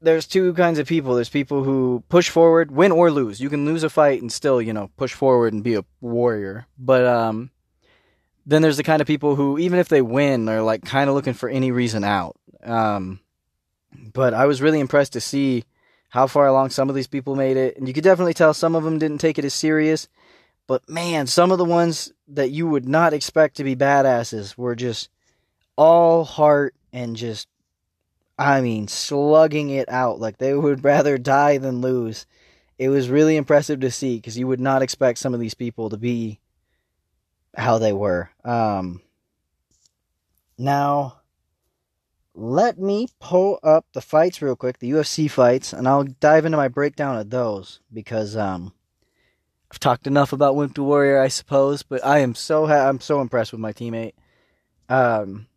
there's 0.01 0.27
two 0.27 0.53
kinds 0.53 0.79
of 0.79 0.87
people. 0.87 1.15
There's 1.15 1.29
people 1.29 1.63
who 1.63 2.03
push 2.09 2.29
forward, 2.29 2.71
win 2.71 2.91
or 2.91 3.11
lose. 3.11 3.39
You 3.39 3.49
can 3.49 3.65
lose 3.65 3.83
a 3.83 3.89
fight 3.89 4.21
and 4.21 4.31
still, 4.31 4.61
you 4.61 4.73
know, 4.73 4.89
push 4.97 5.13
forward 5.13 5.53
and 5.53 5.63
be 5.63 5.75
a 5.75 5.85
warrior. 6.01 6.67
But 6.77 7.05
um, 7.05 7.51
then 8.45 8.61
there's 8.61 8.77
the 8.77 8.83
kind 8.83 9.01
of 9.01 9.07
people 9.07 9.35
who, 9.35 9.57
even 9.57 9.79
if 9.79 9.89
they 9.89 10.01
win, 10.01 10.47
are 10.47 10.61
like 10.61 10.85
kind 10.85 11.09
of 11.09 11.15
looking 11.15 11.33
for 11.33 11.49
any 11.49 11.71
reason 11.71 12.03
out. 12.03 12.37
Um, 12.63 13.19
but 14.13 14.33
I 14.33 14.45
was 14.45 14.61
really 14.61 14.79
impressed 14.79 15.13
to 15.13 15.21
see 15.21 15.65
how 16.09 16.27
far 16.27 16.47
along 16.47 16.71
some 16.71 16.89
of 16.89 16.95
these 16.95 17.07
people 17.07 17.35
made 17.35 17.57
it, 17.57 17.77
and 17.77 17.87
you 17.87 17.93
could 17.93 18.03
definitely 18.03 18.33
tell 18.33 18.53
some 18.53 18.75
of 18.75 18.83
them 18.83 18.99
didn't 18.99 19.19
take 19.19 19.37
it 19.37 19.45
as 19.45 19.53
serious. 19.53 20.07
But 20.69 20.87
man, 20.87 21.25
some 21.25 21.51
of 21.51 21.57
the 21.57 21.65
ones 21.65 22.13
that 22.27 22.51
you 22.51 22.67
would 22.67 22.87
not 22.87 23.11
expect 23.11 23.57
to 23.57 23.63
be 23.63 23.75
badasses 23.75 24.55
were 24.55 24.75
just 24.75 25.09
all 25.75 26.23
heart 26.23 26.75
and 26.93 27.15
just 27.15 27.47
I 28.37 28.61
mean, 28.61 28.87
slugging 28.87 29.71
it 29.71 29.89
out. 29.89 30.19
Like 30.19 30.37
they 30.37 30.53
would 30.53 30.83
rather 30.83 31.17
die 31.17 31.57
than 31.57 31.81
lose. 31.81 32.27
It 32.77 32.89
was 32.89 33.09
really 33.09 33.35
impressive 33.35 33.79
to 33.79 33.89
see 33.89 34.17
because 34.17 34.37
you 34.37 34.45
would 34.45 34.59
not 34.59 34.83
expect 34.83 35.17
some 35.17 35.33
of 35.33 35.39
these 35.39 35.55
people 35.55 35.89
to 35.89 35.97
be 35.97 36.39
how 37.57 37.79
they 37.79 37.91
were. 37.91 38.29
Um, 38.45 39.01
now, 40.55 41.21
let 42.35 42.77
me 42.77 43.07
pull 43.19 43.57
up 43.63 43.87
the 43.93 44.01
fights 44.01 44.39
real 44.39 44.55
quick, 44.55 44.77
the 44.77 44.91
UFC 44.91 45.31
fights, 45.31 45.73
and 45.73 45.87
I'll 45.87 46.03
dive 46.03 46.45
into 46.45 46.59
my 46.59 46.67
breakdown 46.67 47.17
of 47.17 47.31
those 47.31 47.79
because 47.91 48.37
um, 48.37 48.71
I've 49.71 49.79
talked 49.79 50.07
enough 50.07 50.33
about 50.33 50.55
Wimp 50.55 50.75
to 50.75 50.83
Warrior, 50.83 51.19
I 51.19 51.27
suppose. 51.27 51.83
But 51.83 52.05
I 52.05 52.19
am 52.19 52.35
so 52.35 52.67
ha- 52.67 52.89
I'm 52.89 52.99
so 52.99 53.21
impressed 53.21 53.51
with 53.51 53.61
my 53.61 53.73
teammate. 53.73 54.13
Um, 54.87 55.47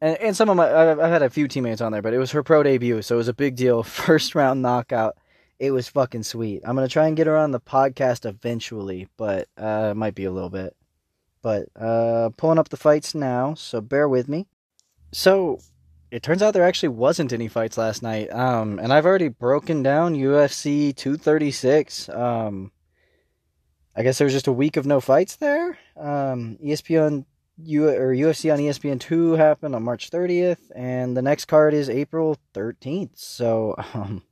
and, 0.00 0.16
and 0.18 0.36
some 0.36 0.48
of 0.48 0.56
my 0.56 0.72
I've, 0.72 1.00
I've 1.00 1.10
had 1.10 1.22
a 1.22 1.30
few 1.30 1.48
teammates 1.48 1.80
on 1.80 1.92
there, 1.92 2.02
but 2.02 2.14
it 2.14 2.18
was 2.18 2.32
her 2.32 2.42
pro 2.42 2.62
debut, 2.62 3.02
so 3.02 3.16
it 3.16 3.18
was 3.18 3.28
a 3.28 3.34
big 3.34 3.56
deal. 3.56 3.82
First 3.82 4.34
round 4.34 4.62
knockout. 4.62 5.16
It 5.58 5.70
was 5.70 5.88
fucking 5.88 6.22
sweet. 6.22 6.62
I'm 6.64 6.76
gonna 6.76 6.88
try 6.88 7.06
and 7.06 7.16
get 7.16 7.26
her 7.26 7.36
on 7.36 7.50
the 7.50 7.60
podcast 7.60 8.26
eventually, 8.26 9.08
but 9.16 9.48
uh, 9.56 9.88
it 9.92 9.96
might 9.96 10.14
be 10.14 10.24
a 10.24 10.30
little 10.30 10.50
bit. 10.50 10.76
But 11.42 11.68
uh, 11.76 12.30
pulling 12.36 12.58
up 12.58 12.68
the 12.68 12.76
fights 12.76 13.14
now, 13.14 13.54
so 13.54 13.80
bear 13.80 14.08
with 14.08 14.28
me. 14.28 14.46
So 15.12 15.60
it 16.10 16.22
turns 16.22 16.42
out 16.42 16.54
there 16.54 16.64
actually 16.64 16.90
wasn't 16.90 17.32
any 17.32 17.48
fights 17.48 17.78
last 17.78 18.02
night. 18.02 18.30
Um, 18.32 18.78
and 18.78 18.92
I've 18.92 19.06
already 19.06 19.28
broken 19.28 19.82
down 19.82 20.14
UFC 20.14 20.94
236. 20.94 22.08
Um, 22.08 22.70
I 23.96 24.02
guess 24.02 24.18
there 24.18 24.26
was 24.26 24.34
just 24.34 24.46
a 24.46 24.52
week 24.52 24.76
of 24.76 24.84
no 24.84 25.00
fights 25.00 25.36
there. 25.36 25.78
Um, 25.96 26.58
ESPN 26.62 27.24
U 27.58 27.88
or 27.88 28.14
UFC 28.14 28.52
on 28.52 28.58
ESPN 28.58 29.00
two 29.00 29.32
happened 29.32 29.74
on 29.74 29.82
March 29.82 30.10
30th, 30.10 30.70
and 30.74 31.16
the 31.16 31.22
next 31.22 31.46
card 31.46 31.72
is 31.72 31.88
April 31.88 32.36
13th. 32.54 33.12
So 33.14 33.74
um, 33.94 34.22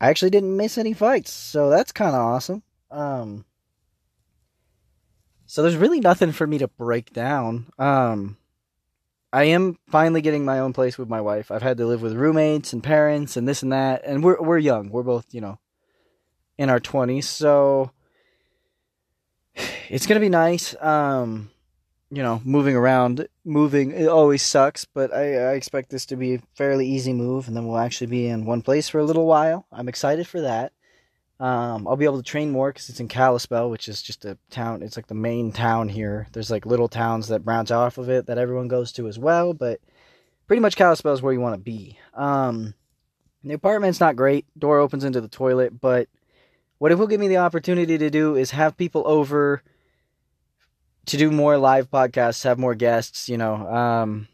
I 0.00 0.08
actually 0.08 0.30
didn't 0.30 0.56
miss 0.56 0.78
any 0.78 0.92
fights, 0.92 1.32
so 1.32 1.70
that's 1.70 1.90
kind 1.90 2.14
of 2.14 2.22
awesome. 2.22 2.62
Um, 2.90 3.44
so 5.46 5.62
there's 5.62 5.76
really 5.76 6.00
nothing 6.00 6.30
for 6.30 6.46
me 6.46 6.58
to 6.58 6.68
break 6.68 7.12
down. 7.12 7.66
Um, 7.78 8.36
I 9.32 9.44
am 9.44 9.76
finally 9.90 10.22
getting 10.22 10.44
my 10.44 10.60
own 10.60 10.72
place 10.72 10.96
with 10.96 11.08
my 11.08 11.20
wife. 11.20 11.50
I've 11.50 11.62
had 11.62 11.78
to 11.78 11.86
live 11.86 12.00
with 12.00 12.14
roommates 12.14 12.72
and 12.72 12.82
parents 12.82 13.36
and 13.36 13.48
this 13.48 13.62
and 13.62 13.72
that, 13.72 14.02
and 14.04 14.22
we're 14.22 14.40
we're 14.40 14.58
young. 14.58 14.90
We're 14.90 15.02
both 15.02 15.26
you 15.32 15.40
know 15.40 15.58
in 16.56 16.70
our 16.70 16.80
twenties, 16.80 17.28
so 17.28 17.90
it's 19.88 20.06
gonna 20.06 20.20
be 20.20 20.28
nice. 20.28 20.74
Um, 20.80 21.50
you 22.10 22.22
know, 22.22 22.40
moving 22.44 22.74
around, 22.74 23.28
moving 23.44 23.90
it 23.90 24.08
always 24.08 24.42
sucks, 24.42 24.84
but 24.86 25.12
I, 25.12 25.50
I 25.50 25.52
expect 25.52 25.90
this 25.90 26.06
to 26.06 26.16
be 26.16 26.34
a 26.34 26.42
fairly 26.54 26.86
easy 26.86 27.12
move, 27.12 27.48
and 27.48 27.56
then 27.56 27.66
we'll 27.66 27.78
actually 27.78 28.06
be 28.06 28.26
in 28.26 28.46
one 28.46 28.62
place 28.62 28.88
for 28.88 28.98
a 28.98 29.04
little 29.04 29.26
while. 29.26 29.66
I'm 29.70 29.88
excited 29.88 30.26
for 30.26 30.40
that. 30.40 30.72
Um, 31.40 31.86
I'll 31.86 31.96
be 31.96 32.04
able 32.04 32.16
to 32.16 32.22
train 32.22 32.50
more 32.50 32.72
because 32.72 32.88
it's 32.88 32.98
in 32.98 33.08
Kalispell, 33.08 33.70
which 33.70 33.88
is 33.88 34.02
just 34.02 34.24
a 34.24 34.36
town. 34.50 34.82
It's 34.82 34.96
like 34.96 35.06
the 35.06 35.14
main 35.14 35.52
town 35.52 35.88
here. 35.88 36.26
There's 36.32 36.50
like 36.50 36.66
little 36.66 36.88
towns 36.88 37.28
that 37.28 37.44
branch 37.44 37.70
off 37.70 37.98
of 37.98 38.08
it 38.08 38.26
that 38.26 38.38
everyone 38.38 38.68
goes 38.68 38.90
to 38.92 39.06
as 39.06 39.18
well, 39.18 39.54
but 39.54 39.80
pretty 40.48 40.60
much 40.60 40.76
Kalispell 40.76 41.12
is 41.12 41.22
where 41.22 41.32
you 41.32 41.40
want 41.40 41.54
to 41.54 41.60
be. 41.60 41.96
Um, 42.14 42.74
the 43.44 43.54
apartment's 43.54 44.00
not 44.00 44.16
great. 44.16 44.46
Door 44.58 44.80
opens 44.80 45.04
into 45.04 45.20
the 45.20 45.28
toilet, 45.28 45.80
but 45.80 46.08
what 46.78 46.92
it 46.92 46.96
will 46.96 47.06
give 47.06 47.20
me 47.20 47.28
the 47.28 47.38
opportunity 47.38 47.98
to 47.98 48.10
do 48.10 48.36
is 48.36 48.52
have 48.52 48.76
people 48.76 49.02
over 49.06 49.62
to 51.06 51.16
do 51.16 51.30
more 51.30 51.58
live 51.58 51.90
podcasts, 51.90 52.44
have 52.44 52.58
more 52.58 52.74
guests, 52.74 53.28
you 53.28 53.38
know. 53.38 53.54
Um, 53.54 54.28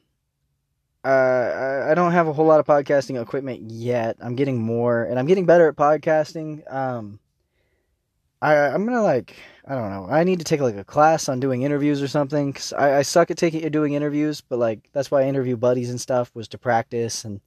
uh, 1.05 1.87
I 1.91 1.95
don't 1.95 2.13
have 2.13 2.29
a 2.29 2.33
whole 2.33 2.47
lot 2.47 2.61
of 2.61 2.67
podcasting 2.67 3.21
equipment 3.21 3.71
yet. 3.71 4.17
I'm 4.21 4.37
getting 4.37 4.61
more, 4.61 5.05
and 5.05 5.19
I'm 5.19 5.27
getting 5.27 5.47
better 5.47 5.69
at 5.69 5.77
podcasting. 5.77 6.71
Um, 6.73 7.21
I 8.41 8.57
I'm 8.57 8.85
gonna 8.85 9.03
like 9.03 9.37
I 9.67 9.75
don't 9.75 9.91
know. 9.91 10.07
I 10.11 10.25
need 10.25 10.39
to 10.41 10.45
take 10.45 10.61
like 10.61 10.77
a 10.77 10.85
class 10.85 11.29
on 11.29 11.41
doing 11.41 11.63
interviews 11.63 12.03
or 12.03 12.09
something. 12.09 12.53
Cause 12.53 12.73
I, 12.73 12.99
I 12.99 13.03
suck 13.03 13.31
at 13.31 13.39
taking 13.39 13.69
doing 13.71 13.95
interviews, 13.95 14.43
but 14.43 14.59
like 14.59 14.91
that's 14.93 15.11
why 15.11 15.23
I 15.23 15.29
interview 15.29 15.57
buddies 15.57 15.91
and 15.91 16.01
stuff 16.01 16.31
was 16.35 16.49
to 16.49 16.59
practice. 16.59 17.25
And 17.25 17.41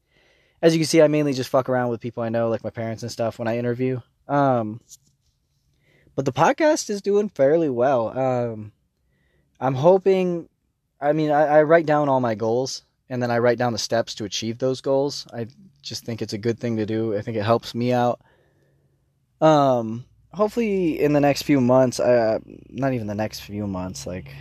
as 0.62 0.74
you 0.74 0.80
can 0.80 0.88
see, 0.88 1.02
I 1.02 1.08
mainly 1.08 1.34
just 1.34 1.50
fuck 1.50 1.70
around 1.70 1.90
with 1.90 2.02
people 2.02 2.24
I 2.24 2.30
know, 2.30 2.50
like 2.50 2.64
my 2.64 2.72
parents 2.72 3.04
and 3.04 3.12
stuff, 3.12 3.38
when 3.38 3.48
I 3.48 3.58
interview. 3.58 4.02
Um, 4.28 4.82
but 6.16 6.26
the 6.26 6.34
podcast 6.34 6.90
is 6.90 7.02
doing 7.02 7.30
fairly 7.30 7.70
well. 7.70 8.18
Um, 8.18 8.72
I'm 9.60 9.76
hoping. 9.76 10.50
I 11.00 11.14
mean, 11.14 11.32
I, 11.32 11.46
I 11.60 11.64
write 11.64 11.86
down 11.86 12.10
all 12.10 12.20
my 12.20 12.36
goals 12.36 12.84
and 13.10 13.22
then 13.22 13.32
I 13.32 13.40
write 13.40 13.58
down 13.58 13.74
the 13.74 13.80
steps 13.80 14.16
to 14.16 14.26
achieve 14.26 14.58
those 14.58 14.82
goals. 14.82 15.28
I 15.34 15.48
just 15.82 16.06
think 16.06 16.22
it's 16.22 16.34
a 16.34 16.38
good 16.38 16.60
thing 16.60 16.78
to 16.78 16.86
do. 16.86 17.16
I 17.16 17.22
think 17.22 17.38
it 17.38 17.44
helps 17.44 17.74
me 17.74 17.94
out. 17.94 18.22
Um, 19.40 20.06
hopefully 20.34 21.00
in 21.00 21.14
the 21.14 21.20
next 21.20 21.44
few 21.44 21.62
months, 21.62 22.00
uh, 22.00 22.40
not 22.70 22.94
even 22.94 23.08
the 23.08 23.16
next 23.16 23.42
few 23.42 23.68
months, 23.68 24.06
like 24.06 24.34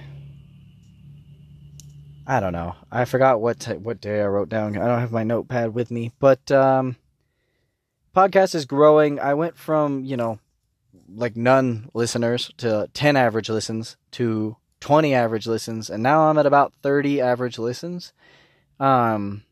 I 2.27 2.41
don't 2.41 2.53
know. 2.53 2.75
I 2.91 3.05
forgot 3.05 3.41
what 3.41 3.61
t- 3.61 3.75
what 3.75 4.01
day 4.01 4.21
I 4.21 4.27
wrote 4.27 4.49
down. 4.49 4.77
I 4.77 4.89
don't 4.89 5.01
have 5.01 5.13
my 5.13 5.23
notepad 5.23 5.75
with 5.75 5.93
me, 5.93 6.13
but 6.19 6.51
um, 6.51 6.97
podcast 8.17 8.55
is 8.55 8.65
growing. 8.65 9.21
I 9.21 9.35
went 9.35 9.57
from 9.57 10.05
you 10.05 10.17
know 10.17 10.39
like 11.15 11.37
none 11.37 11.91
listeners 11.93 12.51
to 12.59 12.89
ten 12.95 13.17
average 13.17 13.49
listens 13.51 13.97
to 14.13 14.57
20 14.81 15.15
average 15.15 15.47
listens 15.47 15.91
and 15.91 16.03
now 16.03 16.23
I'm 16.23 16.39
at 16.39 16.47
about 16.47 16.73
30 16.83 17.21
average 17.21 17.59
listens. 17.59 18.13
Um 18.81 19.43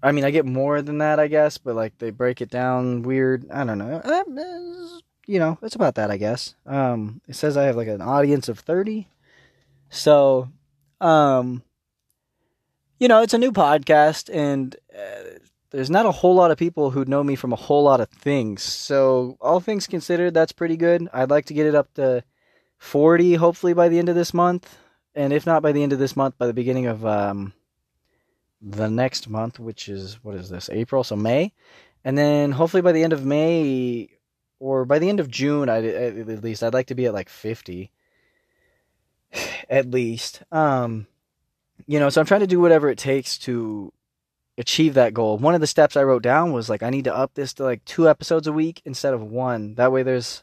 I 0.00 0.12
mean, 0.12 0.24
I 0.24 0.30
get 0.30 0.46
more 0.46 0.80
than 0.80 0.98
that, 0.98 1.18
I 1.18 1.26
guess, 1.26 1.58
but 1.58 1.74
like 1.74 1.98
they 1.98 2.10
break 2.10 2.40
it 2.40 2.50
down 2.50 3.02
weird. 3.02 3.50
I 3.50 3.64
don't 3.64 3.78
know. 3.78 3.96
Uh, 3.96 4.22
you 5.26 5.40
know, 5.40 5.58
it's 5.60 5.74
about 5.74 5.96
that, 5.96 6.10
I 6.10 6.16
guess. 6.16 6.54
Um 6.66 7.20
it 7.28 7.34
says 7.36 7.56
I 7.56 7.64
have 7.64 7.76
like 7.76 7.88
an 7.88 8.02
audience 8.02 8.48
of 8.48 8.60
30. 8.60 9.08
So, 9.90 10.48
um 11.00 11.62
you 12.98 13.06
know, 13.08 13.22
it's 13.22 13.34
a 13.34 13.38
new 13.38 13.52
podcast 13.52 14.28
and 14.32 14.74
uh, 14.92 15.38
there's 15.70 15.90
not 15.90 16.06
a 16.06 16.12
whole 16.12 16.34
lot 16.34 16.50
of 16.50 16.58
people 16.58 16.90
who 16.90 17.04
know 17.04 17.22
me 17.22 17.36
from 17.36 17.52
a 17.52 17.56
whole 17.56 17.84
lot 17.84 18.00
of 18.00 18.08
things. 18.08 18.62
So, 18.62 19.36
all 19.40 19.60
things 19.60 19.86
considered, 19.86 20.34
that's 20.34 20.52
pretty 20.52 20.76
good. 20.76 21.08
I'd 21.12 21.30
like 21.30 21.46
to 21.46 21.54
get 21.54 21.66
it 21.66 21.74
up 21.74 21.92
to 21.94 22.24
40 22.78 23.34
hopefully 23.34 23.74
by 23.74 23.88
the 23.88 23.98
end 23.98 24.08
of 24.08 24.14
this 24.14 24.32
month. 24.32 24.78
And 25.14 25.32
if 25.32 25.46
not 25.46 25.62
by 25.62 25.72
the 25.72 25.82
end 25.82 25.92
of 25.92 25.98
this 25.98 26.16
month 26.16 26.38
by 26.38 26.46
the 26.46 26.54
beginning 26.54 26.86
of 26.86 27.04
um, 27.04 27.52
the 28.62 28.88
next 28.88 29.28
month 29.28 29.58
which 29.58 29.88
is 29.88 30.18
what 30.22 30.36
is 30.36 30.48
this 30.48 30.70
april? 30.70 31.04
So 31.04 31.16
may. 31.16 31.52
And 32.04 32.16
then 32.16 32.52
hopefully 32.52 32.82
by 32.82 32.92
the 32.92 33.02
end 33.02 33.12
of 33.12 33.24
may 33.24 34.08
or 34.60 34.84
by 34.84 34.98
the 34.98 35.08
end 35.08 35.20
of 35.20 35.30
june 35.30 35.68
I, 35.68 35.84
at 35.84 36.42
least 36.42 36.62
i'd 36.62 36.74
like 36.74 36.88
to 36.88 36.94
be 36.94 37.06
at 37.06 37.14
like 37.14 37.28
50 37.28 37.90
at 39.70 39.90
least. 39.90 40.42
Um 40.50 41.06
you 41.86 41.98
know 41.98 42.10
so 42.10 42.20
i'm 42.20 42.26
trying 42.26 42.40
to 42.40 42.46
do 42.46 42.60
whatever 42.60 42.88
it 42.88 42.98
takes 42.98 43.38
to 43.38 43.92
achieve 44.58 44.94
that 44.94 45.14
goal 45.14 45.38
one 45.38 45.54
of 45.54 45.60
the 45.60 45.66
steps 45.66 45.96
i 45.96 46.02
wrote 46.02 46.22
down 46.22 46.52
was 46.52 46.68
like 46.68 46.82
i 46.82 46.90
need 46.90 47.04
to 47.04 47.14
up 47.14 47.32
this 47.34 47.54
to 47.54 47.62
like 47.62 47.84
two 47.84 48.08
episodes 48.08 48.46
a 48.46 48.52
week 48.52 48.82
instead 48.84 49.14
of 49.14 49.22
one 49.22 49.74
that 49.76 49.92
way 49.92 50.02
there's 50.02 50.42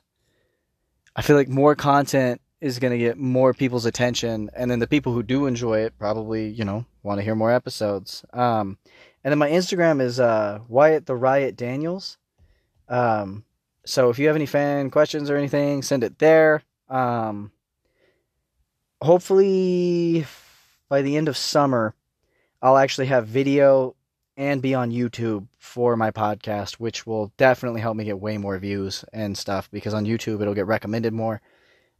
I 1.15 1.21
feel 1.21 1.37
like 1.37 1.47
more 1.47 1.75
content 1.75 2.41
is 2.59 2.79
going 2.79 2.91
to 2.91 2.97
get 2.97 3.17
more 3.17 3.53
people's 3.53 3.85
attention, 3.85 4.49
and 4.53 4.69
then 4.69 4.79
the 4.79 4.87
people 4.87 5.13
who 5.13 5.23
do 5.23 5.45
enjoy 5.45 5.79
it 5.79 5.97
probably, 5.97 6.49
you 6.49 6.65
know, 6.65 6.85
want 7.03 7.19
to 7.19 7.23
hear 7.23 7.35
more 7.35 7.51
episodes. 7.51 8.25
Um, 8.33 8.77
and 9.23 9.31
then 9.31 9.39
my 9.39 9.49
Instagram 9.49 10.01
is 10.01 10.19
uh, 10.19 10.59
Wyatt 10.67 11.05
the 11.05 11.15
Riot 11.15 11.55
Daniels. 11.55 12.17
Um, 12.89 13.45
so 13.85 14.09
if 14.09 14.19
you 14.19 14.27
have 14.27 14.35
any 14.35 14.45
fan 14.45 14.89
questions 14.89 15.29
or 15.29 15.37
anything, 15.37 15.83
send 15.83 16.03
it 16.03 16.19
there. 16.19 16.63
Um, 16.89 17.51
hopefully, 19.01 20.25
by 20.89 21.01
the 21.01 21.15
end 21.15 21.29
of 21.29 21.37
summer, 21.37 21.95
I'll 22.61 22.77
actually 22.77 23.07
have 23.07 23.27
video 23.27 23.95
and 24.37 24.61
be 24.61 24.73
on 24.73 24.91
YouTube 24.91 25.47
for 25.57 25.95
my 25.95 26.11
podcast, 26.11 26.73
which 26.73 27.05
will 27.05 27.31
definitely 27.37 27.81
help 27.81 27.95
me 27.95 28.03
get 28.03 28.19
way 28.19 28.37
more 28.37 28.57
views 28.57 29.05
and 29.13 29.37
stuff 29.37 29.69
because 29.71 29.93
on 29.93 30.05
YouTube 30.05 30.41
it'll 30.41 30.53
get 30.53 30.67
recommended 30.67 31.13
more. 31.13 31.41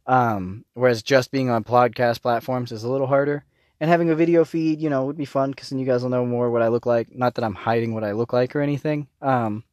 Um, 0.06 0.64
whereas 0.74 1.02
just 1.02 1.30
being 1.30 1.50
on 1.50 1.64
podcast 1.64 2.22
platforms 2.22 2.72
is 2.72 2.84
a 2.84 2.90
little 2.90 3.06
harder. 3.06 3.44
And 3.80 3.90
having 3.90 4.08
a 4.08 4.14
video 4.14 4.44
feed, 4.44 4.80
you 4.80 4.88
know, 4.88 5.04
would 5.04 5.18
be 5.18 5.26
fun 5.26 5.50
because 5.50 5.68
then 5.68 5.78
you 5.78 5.84
guys 5.84 6.02
will 6.02 6.10
know 6.10 6.24
more 6.24 6.50
what 6.50 6.62
I 6.62 6.68
look 6.68 6.86
like. 6.86 7.14
Not 7.14 7.34
that 7.34 7.44
I'm 7.44 7.54
hiding 7.54 7.92
what 7.92 8.04
I 8.04 8.12
look 8.12 8.32
like 8.32 8.56
or 8.56 8.60
anything. 8.60 9.08
Um, 9.20 9.64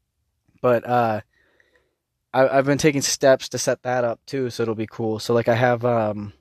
but 0.61 0.85
uh, 0.85 1.21
I, 2.33 2.55
have 2.55 2.65
been 2.65 2.77
taking 2.77 3.01
steps 3.01 3.49
to 3.49 3.57
set 3.57 3.83
that 3.83 4.03
up 4.03 4.19
too, 4.25 4.49
so 4.49 4.63
it'll 4.63 4.75
be 4.75 4.87
cool. 4.87 5.19
So 5.19 5.33
like 5.33 5.47
I 5.47 5.55
have 5.55 5.85
um, 5.85 6.33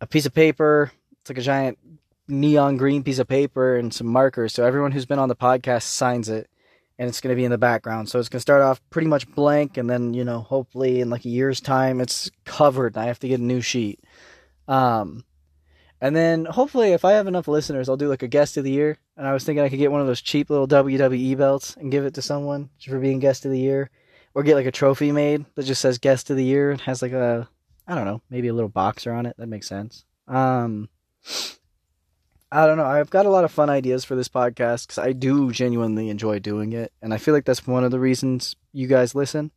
a 0.00 0.06
piece 0.06 0.26
of 0.26 0.34
paper. 0.34 0.92
It's 1.20 1.30
like 1.30 1.38
a 1.38 1.42
giant 1.42 1.78
neon 2.28 2.76
green 2.76 3.02
piece 3.02 3.18
of 3.18 3.28
paper 3.28 3.76
and 3.76 3.92
some 3.92 4.06
markers. 4.06 4.52
So 4.52 4.64
everyone 4.64 4.92
who's 4.92 5.06
been 5.06 5.18
on 5.18 5.28
the 5.28 5.36
podcast 5.36 5.82
signs 5.82 6.28
it 6.28 6.48
and 6.98 7.08
it's 7.08 7.20
going 7.20 7.32
to 7.32 7.36
be 7.36 7.44
in 7.44 7.50
the 7.50 7.58
background. 7.58 8.08
So 8.08 8.18
it's 8.18 8.28
going 8.28 8.38
to 8.38 8.42
start 8.42 8.62
off 8.62 8.80
pretty 8.90 9.08
much 9.08 9.28
blank 9.34 9.76
and 9.76 9.90
then, 9.90 10.14
you 10.14 10.24
know, 10.24 10.40
hopefully 10.40 11.00
in 11.00 11.10
like 11.10 11.24
a 11.24 11.30
year's 11.30 11.60
time 11.60 12.00
it's 12.00 12.30
covered 12.44 12.94
and 12.94 13.02
I 13.02 13.06
have 13.06 13.18
to 13.20 13.28
get 13.28 13.40
a 13.40 13.44
new 13.44 13.60
sheet. 13.60 14.00
Um 14.66 15.24
and 16.00 16.14
then 16.14 16.44
hopefully 16.44 16.92
if 16.92 17.04
I 17.04 17.12
have 17.12 17.26
enough 17.26 17.48
listeners, 17.48 17.88
I'll 17.88 17.96
do 17.96 18.08
like 18.08 18.22
a 18.22 18.28
guest 18.28 18.56
of 18.56 18.64
the 18.64 18.70
year. 18.70 18.98
And 19.16 19.26
I 19.26 19.32
was 19.32 19.44
thinking 19.44 19.64
I 19.64 19.68
could 19.68 19.78
get 19.78 19.92
one 19.92 20.00
of 20.00 20.06
those 20.06 20.20
cheap 20.20 20.50
little 20.50 20.68
WWE 20.68 21.36
belts 21.36 21.76
and 21.76 21.90
give 21.90 22.04
it 22.04 22.14
to 22.14 22.22
someone 22.22 22.70
for 22.84 22.98
being 22.98 23.20
guest 23.20 23.44
of 23.44 23.52
the 23.52 23.60
year 23.60 23.90
or 24.34 24.42
get 24.42 24.56
like 24.56 24.66
a 24.66 24.72
trophy 24.72 25.12
made 25.12 25.44
that 25.54 25.64
just 25.64 25.80
says 25.80 25.98
guest 25.98 26.30
of 26.30 26.36
the 26.36 26.44
year 26.44 26.70
and 26.70 26.80
has 26.82 27.02
like 27.02 27.12
a 27.12 27.48
I 27.86 27.94
don't 27.94 28.06
know, 28.06 28.22
maybe 28.30 28.48
a 28.48 28.54
little 28.54 28.70
boxer 28.70 29.12
on 29.12 29.26
it. 29.26 29.36
That 29.38 29.48
makes 29.48 29.68
sense. 29.68 30.04
Um 30.26 30.88
I 32.54 32.66
don't 32.66 32.76
know. 32.76 32.86
I've 32.86 33.10
got 33.10 33.26
a 33.26 33.30
lot 33.30 33.42
of 33.42 33.50
fun 33.50 33.68
ideas 33.68 34.04
for 34.04 34.14
this 34.14 34.28
podcast 34.28 34.86
because 34.86 34.98
I 34.98 35.10
do 35.10 35.50
genuinely 35.50 36.08
enjoy 36.08 36.38
doing 36.38 36.72
it, 36.72 36.92
and 37.02 37.12
I 37.12 37.16
feel 37.16 37.34
like 37.34 37.44
that's 37.44 37.66
one 37.66 37.82
of 37.82 37.90
the 37.90 37.98
reasons 37.98 38.54
you 38.72 38.86
guys 38.86 39.12
listen. 39.12 39.50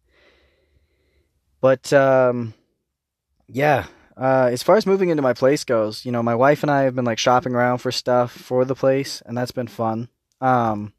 But 1.61 1.93
um, 1.93 2.55
yeah, 3.47 3.85
uh, 4.19 4.49
as 4.51 4.63
far 4.63 4.77
as 4.77 4.87
moving 4.87 5.09
into 5.09 5.21
my 5.21 5.33
place 5.33 5.63
goes, 5.63 6.05
you 6.05 6.11
know, 6.11 6.23
my 6.23 6.33
wife 6.33 6.63
and 6.63 6.71
I 6.71 6.81
have 6.85 6.95
been 6.95 7.05
like 7.05 7.19
shopping 7.19 7.53
around 7.53 7.77
for 7.77 7.91
stuff 7.91 8.31
for 8.31 8.65
the 8.65 8.73
place, 8.73 9.21
and 9.27 9.37
that's 9.37 9.51
been 9.51 9.67
fun. 9.67 10.09
Um, 10.41 10.91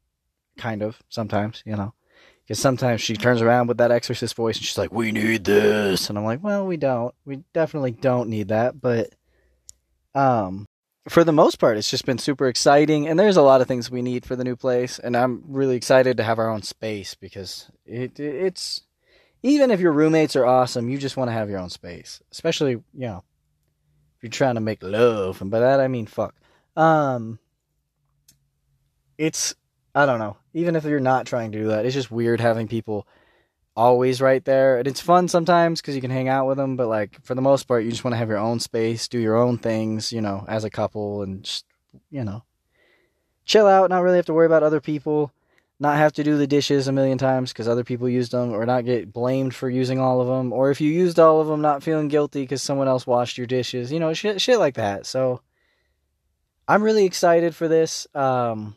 kind 0.56 0.84
of 0.84 1.02
sometimes, 1.08 1.64
you 1.66 1.74
know, 1.74 1.94
because 2.44 2.60
sometimes 2.60 3.00
she 3.00 3.16
turns 3.16 3.42
around 3.42 3.66
with 3.66 3.78
that 3.78 3.90
exorcist 3.90 4.36
voice 4.36 4.56
and 4.56 4.64
she's 4.64 4.78
like, 4.78 4.92
"We 4.92 5.10
need 5.10 5.42
this," 5.42 6.08
and 6.08 6.16
I'm 6.16 6.24
like, 6.24 6.44
"Well, 6.44 6.64
we 6.64 6.76
don't. 6.76 7.12
We 7.24 7.42
definitely 7.52 7.90
don't 7.90 8.28
need 8.28 8.48
that." 8.50 8.80
But 8.80 9.12
um, 10.14 10.67
for 11.08 11.24
the 11.24 11.32
most 11.32 11.58
part, 11.58 11.76
it's 11.76 11.90
just 11.90 12.04
been 12.04 12.18
super 12.18 12.48
exciting. 12.48 13.08
And 13.08 13.18
there's 13.18 13.36
a 13.36 13.42
lot 13.42 13.60
of 13.60 13.68
things 13.68 13.90
we 13.90 14.02
need 14.02 14.24
for 14.24 14.36
the 14.36 14.44
new 14.44 14.56
place. 14.56 14.98
And 14.98 15.16
I'm 15.16 15.42
really 15.46 15.76
excited 15.76 16.16
to 16.16 16.22
have 16.22 16.38
our 16.38 16.50
own 16.50 16.62
space 16.62 17.14
because 17.14 17.70
it, 17.86 18.18
it's 18.18 18.82
even 19.42 19.70
if 19.70 19.80
your 19.80 19.92
roommates 19.92 20.36
are 20.36 20.46
awesome, 20.46 20.88
you 20.88 20.98
just 20.98 21.16
want 21.16 21.28
to 21.28 21.32
have 21.32 21.48
your 21.48 21.58
own 21.58 21.70
space. 21.70 22.20
Especially, 22.32 22.72
you 22.72 22.84
know, 22.94 23.24
If 24.16 24.22
you're 24.22 24.30
trying 24.30 24.56
to 24.56 24.60
make 24.60 24.82
love, 24.82 25.40
and 25.40 25.50
by 25.50 25.60
that 25.60 25.80
I 25.80 25.88
mean 25.88 26.06
fuck. 26.06 26.34
Um, 26.76 27.38
it's 29.16 29.54
I 29.94 30.06
don't 30.06 30.18
know. 30.18 30.36
Even 30.54 30.76
if 30.76 30.84
you're 30.84 31.00
not 31.00 31.26
trying 31.26 31.52
to 31.52 31.58
do 31.58 31.68
that, 31.68 31.86
it's 31.86 31.94
just 31.94 32.10
weird 32.10 32.40
having 32.40 32.68
people 32.68 33.06
always 33.78 34.20
right 34.20 34.44
there. 34.44 34.78
And 34.78 34.88
it's 34.88 35.00
fun 35.00 35.28
sometimes 35.28 35.80
because 35.80 35.94
you 35.94 36.00
can 36.00 36.10
hang 36.10 36.28
out 36.28 36.48
with 36.48 36.58
them, 36.58 36.76
but 36.76 36.88
like 36.88 37.22
for 37.24 37.36
the 37.36 37.40
most 37.40 37.68
part, 37.68 37.84
you 37.84 37.90
just 37.90 38.02
want 38.02 38.12
to 38.12 38.18
have 38.18 38.28
your 38.28 38.38
own 38.38 38.58
space, 38.58 39.06
do 39.06 39.18
your 39.18 39.36
own 39.36 39.56
things, 39.56 40.12
you 40.12 40.20
know, 40.20 40.44
as 40.48 40.64
a 40.64 40.70
couple, 40.70 41.22
and 41.22 41.44
just 41.44 41.64
you 42.10 42.24
know, 42.24 42.42
chill 43.44 43.66
out. 43.66 43.88
Not 43.88 44.02
really 44.02 44.16
have 44.16 44.26
to 44.26 44.34
worry 44.34 44.46
about 44.46 44.64
other 44.64 44.80
people. 44.80 45.32
Not 45.80 45.96
have 45.96 46.12
to 46.14 46.24
do 46.24 46.36
the 46.36 46.48
dishes 46.48 46.88
a 46.88 46.92
million 46.92 47.18
times 47.18 47.52
because 47.52 47.68
other 47.68 47.84
people 47.84 48.08
used 48.08 48.32
them, 48.32 48.52
or 48.52 48.66
not 48.66 48.84
get 48.84 49.12
blamed 49.12 49.54
for 49.54 49.70
using 49.70 50.00
all 50.00 50.20
of 50.20 50.26
them, 50.26 50.52
or 50.52 50.72
if 50.72 50.80
you 50.80 50.90
used 50.90 51.20
all 51.20 51.40
of 51.40 51.46
them, 51.46 51.60
not 51.60 51.84
feeling 51.84 52.08
guilty 52.08 52.42
because 52.42 52.62
someone 52.62 52.88
else 52.88 53.06
washed 53.06 53.38
your 53.38 53.46
dishes. 53.46 53.92
You 53.92 54.00
know, 54.00 54.12
shit, 54.12 54.40
shit 54.40 54.58
like 54.58 54.74
that. 54.74 55.06
So 55.06 55.40
I'm 56.66 56.82
really 56.82 57.04
excited 57.04 57.54
for 57.54 57.68
this. 57.68 58.08
Um, 58.12 58.74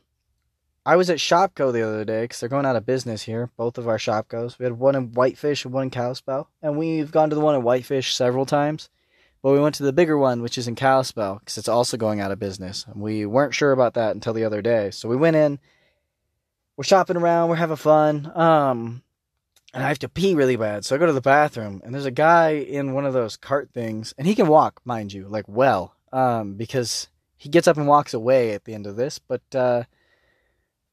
I 0.92 0.98
was 0.98 1.10
at 1.10 1.20
Shopko 1.20 1.72
the 1.72 1.88
other 1.88 2.04
day 2.04 2.24
because 2.24 2.42
they're 2.42 2.50
going 2.50 2.66
out 2.66 2.76
of 2.76 2.86
business 2.86 3.22
here. 3.22 3.50
Both 3.56 3.78
of 3.78 3.88
our 3.88 3.98
Shopkos. 3.98 4.60
We 4.60 4.66
had 4.66 4.78
one 4.78 4.94
in 4.94 5.14
Whitefish 5.14 5.64
and 5.64 5.74
one 5.74 5.84
in 5.84 5.90
Kalispell, 5.90 6.50
and 6.62 6.78
we've 6.78 7.14
gone 7.14 7.30
to 7.30 7.36
the 7.36 7.40
one 7.40 7.56
in 7.56 7.62
Whitefish 7.62 8.14
several 8.14 8.46
times. 8.46 8.90
But 9.42 9.54
we 9.54 9.62
went 9.62 9.76
to 9.76 9.84
the 9.84 9.94
bigger 9.94 10.18
one, 10.18 10.42
which 10.42 10.58
is 10.58 10.68
in 10.68 10.76
Kalispell, 10.76 11.40
because 11.40 11.58
it's 11.58 11.70
also 11.70 11.96
going 11.96 12.20
out 12.20 12.32
of 12.32 12.40
business. 12.40 12.86
And 12.92 13.02
we 13.02 13.26
weren't 13.26 13.54
sure 13.54 13.72
about 13.72 13.94
that 13.94 14.16
until 14.16 14.34
the 14.34 14.44
other 14.44 14.62
day. 14.62 14.92
So 14.92 15.08
we 15.08 15.16
went 15.16 15.38
in. 15.38 15.60
We're 16.76 16.84
shopping 16.84 17.16
around. 17.16 17.48
We're 17.48 17.56
having 17.56 17.78
fun. 17.78 18.30
Um, 18.36 19.02
and 19.74 19.86
I 19.86 19.88
have 19.88 20.00
to 20.00 20.10
pee 20.10 20.36
really 20.36 20.58
bad, 20.58 20.84
so 20.84 20.94
I 20.94 21.00
go 21.00 21.06
to 21.06 21.14
the 21.14 21.22
bathroom, 21.22 21.82
and 21.86 21.94
there's 21.94 22.04
a 22.04 22.12
guy 22.12 22.50
in 22.50 22.92
one 22.92 23.06
of 23.06 23.14
those 23.14 23.38
cart 23.38 23.70
things, 23.74 24.14
and 24.18 24.28
he 24.28 24.36
can 24.36 24.48
walk, 24.48 24.82
mind 24.84 25.14
you, 25.14 25.30
like 25.30 25.46
well, 25.48 25.96
um, 26.12 26.56
because 26.56 27.08
he 27.38 27.48
gets 27.48 27.70
up 27.70 27.78
and 27.78 27.88
walks 27.88 28.14
away 28.14 28.52
at 28.52 28.66
the 28.66 28.74
end 28.74 28.86
of 28.86 28.98
this, 28.98 29.20
but 29.20 29.42
uh, 29.56 29.84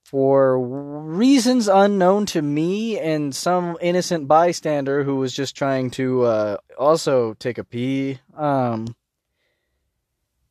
for 0.08 0.58
reasons 0.58 1.68
unknown 1.68 2.24
to 2.24 2.40
me 2.40 2.98
and 2.98 3.36
some 3.36 3.76
innocent 3.82 4.26
bystander 4.26 5.04
who 5.04 5.16
was 5.16 5.34
just 5.34 5.54
trying 5.54 5.90
to 5.90 6.22
uh, 6.22 6.56
also 6.78 7.34
take 7.34 7.58
a 7.58 7.64
pee. 7.64 8.18
Um, 8.34 8.96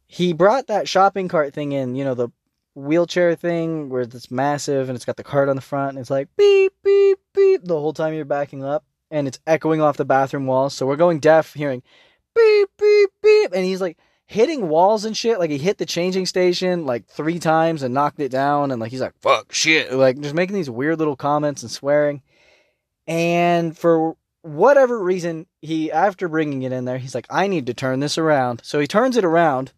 he 0.06 0.34
brought 0.34 0.68
that 0.68 0.88
shopping 0.88 1.28
cart 1.28 1.56
thing 1.56 1.72
in, 1.72 1.96
you 1.96 2.04
know, 2.04 2.14
the 2.14 2.30
wheelchair 2.76 3.34
thing 3.34 3.90
where 3.90 4.04
it's 4.04 4.30
massive 4.30 4.90
and 4.90 4.96
it's 4.96 5.06
got 5.06 5.18
the 5.18 5.24
cart 5.24 5.50
on 5.50 5.56
the 5.56 5.62
front 5.64 5.90
and 5.90 6.00
it's 6.00 6.12
like 6.12 6.28
beep, 6.38 6.74
beep, 6.84 7.18
beep 7.34 7.64
the 7.64 7.80
whole 7.80 7.94
time 7.94 8.14
you're 8.14 8.26
backing 8.26 8.64
up 8.64 8.86
and 9.10 9.28
it's 9.28 9.40
echoing 9.48 9.82
off 9.82 9.98
the 9.98 10.06
bathroom 10.06 10.46
walls. 10.46 10.76
So 10.76 10.86
we're 10.86 10.98
going 10.98 11.18
deaf 11.18 11.56
hearing 11.56 11.82
beep, 12.36 12.70
beep, 12.78 13.10
beep. 13.24 13.54
And 13.54 13.66
he's 13.66 13.82
like, 13.82 13.98
hitting 14.28 14.70
walls 14.70 15.06
and 15.06 15.18
shit. 15.18 15.40
Like 15.40 15.50
he 15.50 15.58
hit 15.58 15.78
the 15.78 15.86
changing 15.86 16.26
station 16.26 16.86
like 16.86 17.08
three 17.08 17.40
times 17.40 17.82
and 17.82 17.94
knocked 17.94 18.20
it 18.20 18.30
down, 18.30 18.72
and 18.72 18.80
like 18.80 18.92
he's 18.92 19.02
like 19.02 19.18
fuck 19.20 19.52
shit, 19.54 19.92
like 19.92 20.20
just 20.20 20.36
making 20.36 20.56
these 20.56 20.70
weird 20.70 21.00
little 21.00 21.16
comments 21.16 21.64
and 21.64 21.72
swearing. 21.72 22.22
And 23.08 23.76
for 23.76 24.16
whatever 24.42 25.02
reason, 25.02 25.48
he 25.62 25.92
after 25.92 26.28
bringing 26.28 26.62
it 26.64 26.72
in 26.72 26.86
there, 26.86 26.98
he's 26.98 27.16
like, 27.16 27.28
I 27.30 27.48
need 27.48 27.66
to 27.68 27.74
turn 27.74 28.02
this 28.02 28.18
around. 28.18 28.62
So 28.64 28.80
he 28.80 28.88
turns 28.88 29.18
it 29.18 29.26
around. 29.26 29.72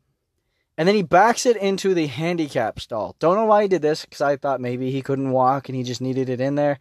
And 0.77 0.87
then 0.87 0.95
he 0.95 1.03
backs 1.03 1.45
it 1.45 1.57
into 1.57 1.93
the 1.93 2.07
handicap 2.07 2.79
stall. 2.79 3.17
Don't 3.19 3.35
know 3.35 3.43
why 3.43 3.63
he 3.63 3.67
did 3.67 3.81
this, 3.81 4.05
because 4.05 4.21
I 4.21 4.37
thought 4.37 4.61
maybe 4.61 4.91
he 4.91 5.01
couldn't 5.01 5.31
walk 5.31 5.67
and 5.67 5.75
he 5.75 5.83
just 5.83 5.99
needed 5.99 6.29
it 6.29 6.39
in 6.39 6.55
there. 6.55 6.79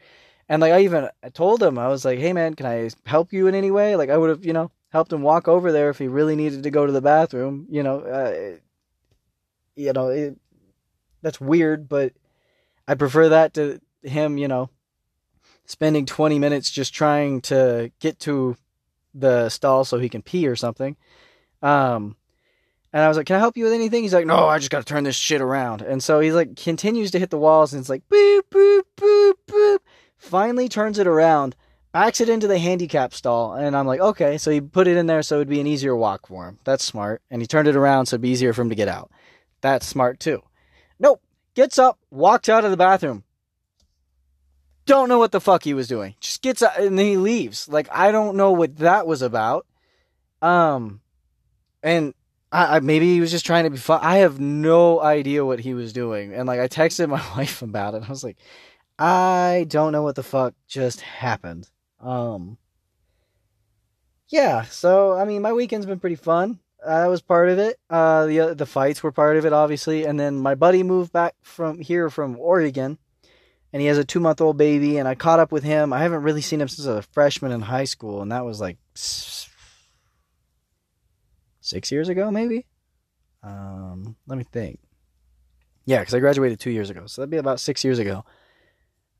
And 0.49 0.63
like 0.63 0.73
I 0.73 0.83
even 0.83 1.09
I 1.23 1.31
told 1.31 1.63
him, 1.63 1.79
I 1.79 1.89
was 1.89 2.05
like, 2.05 2.19
"Hey 2.19 2.33
man, 2.33 2.55
can 2.55 2.65
I 2.65 2.91
help 3.05 3.33
you 3.33 3.49
in 3.49 3.55
any 3.55 3.71
way?" 3.71 3.97
Like 3.97 4.09
I 4.09 4.17
would 4.17 4.31
have, 4.31 4.45
you 4.45 4.53
know, 4.53 4.71
helped 4.91 5.13
him 5.13 5.23
walk 5.23 5.49
over 5.49 5.73
there 5.73 5.91
if 5.91 5.99
he 5.99 6.09
really 6.09 6.37
needed 6.37 6.63
to 6.63 6.71
go 6.71 6.87
to 6.87 6.93
the 6.93 7.01
bathroom. 7.01 7.67
You 7.71 7.83
know, 7.83 8.01
uh, 8.01 8.57
you 9.77 9.93
know, 9.93 10.09
it, 10.09 10.39
that's 11.23 11.41
weird, 11.41 11.89
but 11.89 12.13
I 12.87 12.95
prefer 12.95 13.31
that 13.31 13.55
to 13.55 13.81
him. 14.03 14.39
You 14.39 14.49
know, 14.49 14.71
spending 15.65 16.07
twenty 16.07 16.39
minutes 16.39 16.71
just 16.71 16.95
trying 16.95 17.41
to 17.43 17.91
get 18.01 18.19
to 18.21 18.57
the 19.15 19.49
stall 19.49 19.85
so 19.85 19.99
he 19.99 20.09
can 20.09 20.23
pee 20.23 20.47
or 20.47 20.57
something. 20.57 20.97
Um, 21.63 22.17
and 22.93 23.03
I 23.03 23.09
was 23.09 23.17
like, 23.17 23.27
"Can 23.27 23.37
I 23.37 23.41
help 23.41 23.57
you 23.57 23.65
with 23.65 23.73
anything?" 23.73 24.03
He's 24.03 24.15
like, 24.15 24.27
"No, 24.27 24.47
I 24.47 24.59
just 24.59 24.71
got 24.71 24.79
to 24.79 24.85
turn 24.85 25.05
this 25.05 25.17
shit 25.17 25.41
around." 25.41 25.83
And 25.83 26.03
so 26.03 26.21
he's 26.21 26.35
like, 26.35 26.57
continues 26.57 27.11
to 27.11 27.19
hit 27.19 27.31
the 27.31 27.39
walls, 27.39 27.73
and 27.73 27.81
it's 27.81 27.91
like, 27.91 28.09
boop, 28.09 28.43
boop, 28.51 28.83
boop, 28.97 29.33
boop. 29.47 29.79
Finally 30.17 30.69
turns 30.69 30.99
it 30.99 31.07
around 31.07 31.55
backs 31.93 32.21
it 32.21 32.29
into 32.29 32.47
the 32.47 32.59
handicap 32.59 33.15
stall, 33.15 33.55
and 33.55 33.77
I'm 33.77 33.87
like, 33.87 34.01
okay, 34.01 34.39
so 34.39 34.51
he 34.51 34.61
put 34.61 34.87
it 34.87 34.97
in 34.97 35.07
there 35.07 35.23
so 35.23 35.37
it'd 35.37 35.49
be 35.49 35.61
an 35.61 35.67
easier 35.67 35.97
walk 35.97 36.27
for 36.27 36.47
him. 36.47 36.59
That's 36.65 36.85
smart. 36.85 37.23
And 37.31 37.43
he 37.43 37.47
turned 37.47 37.69
it 37.69 37.77
around 37.77 38.07
so 38.07 38.15
it'd 38.15 38.23
be 38.23 38.31
easier 38.31 38.53
for 38.53 38.63
him 38.63 38.69
to 38.71 38.75
get 38.75 38.89
out. 38.89 39.11
That's 39.61 39.87
smart 39.87 40.21
too. 40.21 40.43
Nope. 40.99 41.23
Gets 41.55 41.79
up, 41.79 41.99
walks 42.11 42.49
out 42.49 42.65
of 42.65 42.71
the 42.71 42.77
bathroom. 42.77 43.25
Don't 44.87 45.09
know 45.09 45.19
what 45.19 45.33
the 45.33 45.41
fuck 45.41 45.65
he 45.65 45.75
was 45.75 45.89
doing. 45.89 46.15
Just 46.21 46.41
gets 46.41 46.63
up 46.63 46.79
and 46.79 46.99
then 46.99 47.07
he 47.07 47.17
leaves. 47.17 47.69
Like 47.69 47.89
I 47.93 48.13
don't 48.13 48.37
know 48.37 48.53
what 48.53 48.77
that 48.79 49.07
was 49.07 49.23
about. 49.23 49.67
Um, 50.41 51.01
and 51.83 52.15
I, 52.53 52.77
I 52.77 52.81
maybe 52.81 53.13
he 53.13 53.21
was 53.21 53.31
just 53.31 53.45
trying 53.45 53.65
to 53.65 53.71
be 53.71 53.77
fun. 53.77 54.01
I 54.03 54.19
have 54.19 54.41
no 54.41 55.01
idea 55.01 55.45
what 55.45 55.61
he 55.61 55.75
was 55.75 55.93
doing. 55.93 56.33
And 56.33 56.47
like 56.47 56.61
I 56.61 56.69
texted 56.69 57.09
my 57.09 57.23
wife 57.37 57.61
about 57.61 57.95
it. 57.95 58.05
I 58.05 58.09
was 58.09 58.25
like, 58.25 58.39
I 58.99 59.67
don't 59.69 59.93
know 59.93 60.03
what 60.03 60.15
the 60.15 60.23
fuck 60.23 60.55
just 60.67 61.01
happened. 61.01 61.69
Um, 62.01 62.59
yeah, 64.29 64.63
so 64.65 65.13
I 65.13 65.25
mean, 65.25 65.43
my 65.43 65.53
weekend's 65.53 65.87
been 65.87 66.01
pretty 66.01 66.17
fun. 66.17 66.61
That 66.85 67.07
was 67.07 67.23
part 67.23 67.49
of 67.49 67.59
it. 67.59 67.79
Uh, 67.91 68.27
the 68.27 68.55
the 68.55 68.67
fights 68.67 69.03
were 69.03 69.11
part 69.11 69.37
of 69.37 69.45
it, 69.45 69.53
obviously. 69.53 70.05
And 70.05 70.19
then 70.19 70.37
my 70.37 70.55
buddy 70.55 70.83
moved 70.83 71.13
back 71.13 71.35
from 71.43 71.81
here 71.81 72.09
from 72.09 72.39
Oregon, 72.39 72.99
and 73.73 73.83
he 73.83 73.89
has 73.89 73.99
a 73.99 74.05
two 74.05 74.21
month 74.21 74.41
old 74.41 74.57
baby. 74.57 74.99
And 74.99 75.09
I 75.09 75.15
caught 75.15 75.41
up 75.41 75.51
with 75.51 75.65
him. 75.65 75.93
I 75.93 76.01
haven't 76.01 76.23
really 76.23 76.43
seen 76.43 76.61
him 76.61 76.69
since 76.69 76.87
a 76.87 77.03
freshman 77.03 77.53
in 77.53 77.63
high 77.63 77.85
school, 77.85 78.23
and 78.23 78.31
that 78.31 78.45
was 78.45 78.61
like 78.61 78.77
six 78.95 79.51
years 81.91 82.09
ago, 82.09 82.31
maybe. 82.31 82.67
Um, 83.43 84.17
let 84.27 84.39
me 84.39 84.45
think. 84.45 84.79
Yeah, 85.85 86.01
because 86.01 86.15
I 86.15 86.21
graduated 86.21 86.61
two 86.61 86.71
years 86.71 86.91
ago, 86.91 87.07
so 87.07 87.23
that'd 87.23 87.31
be 87.31 87.39
about 87.39 87.61
six 87.61 87.83
years 87.83 87.99
ago. 87.99 88.25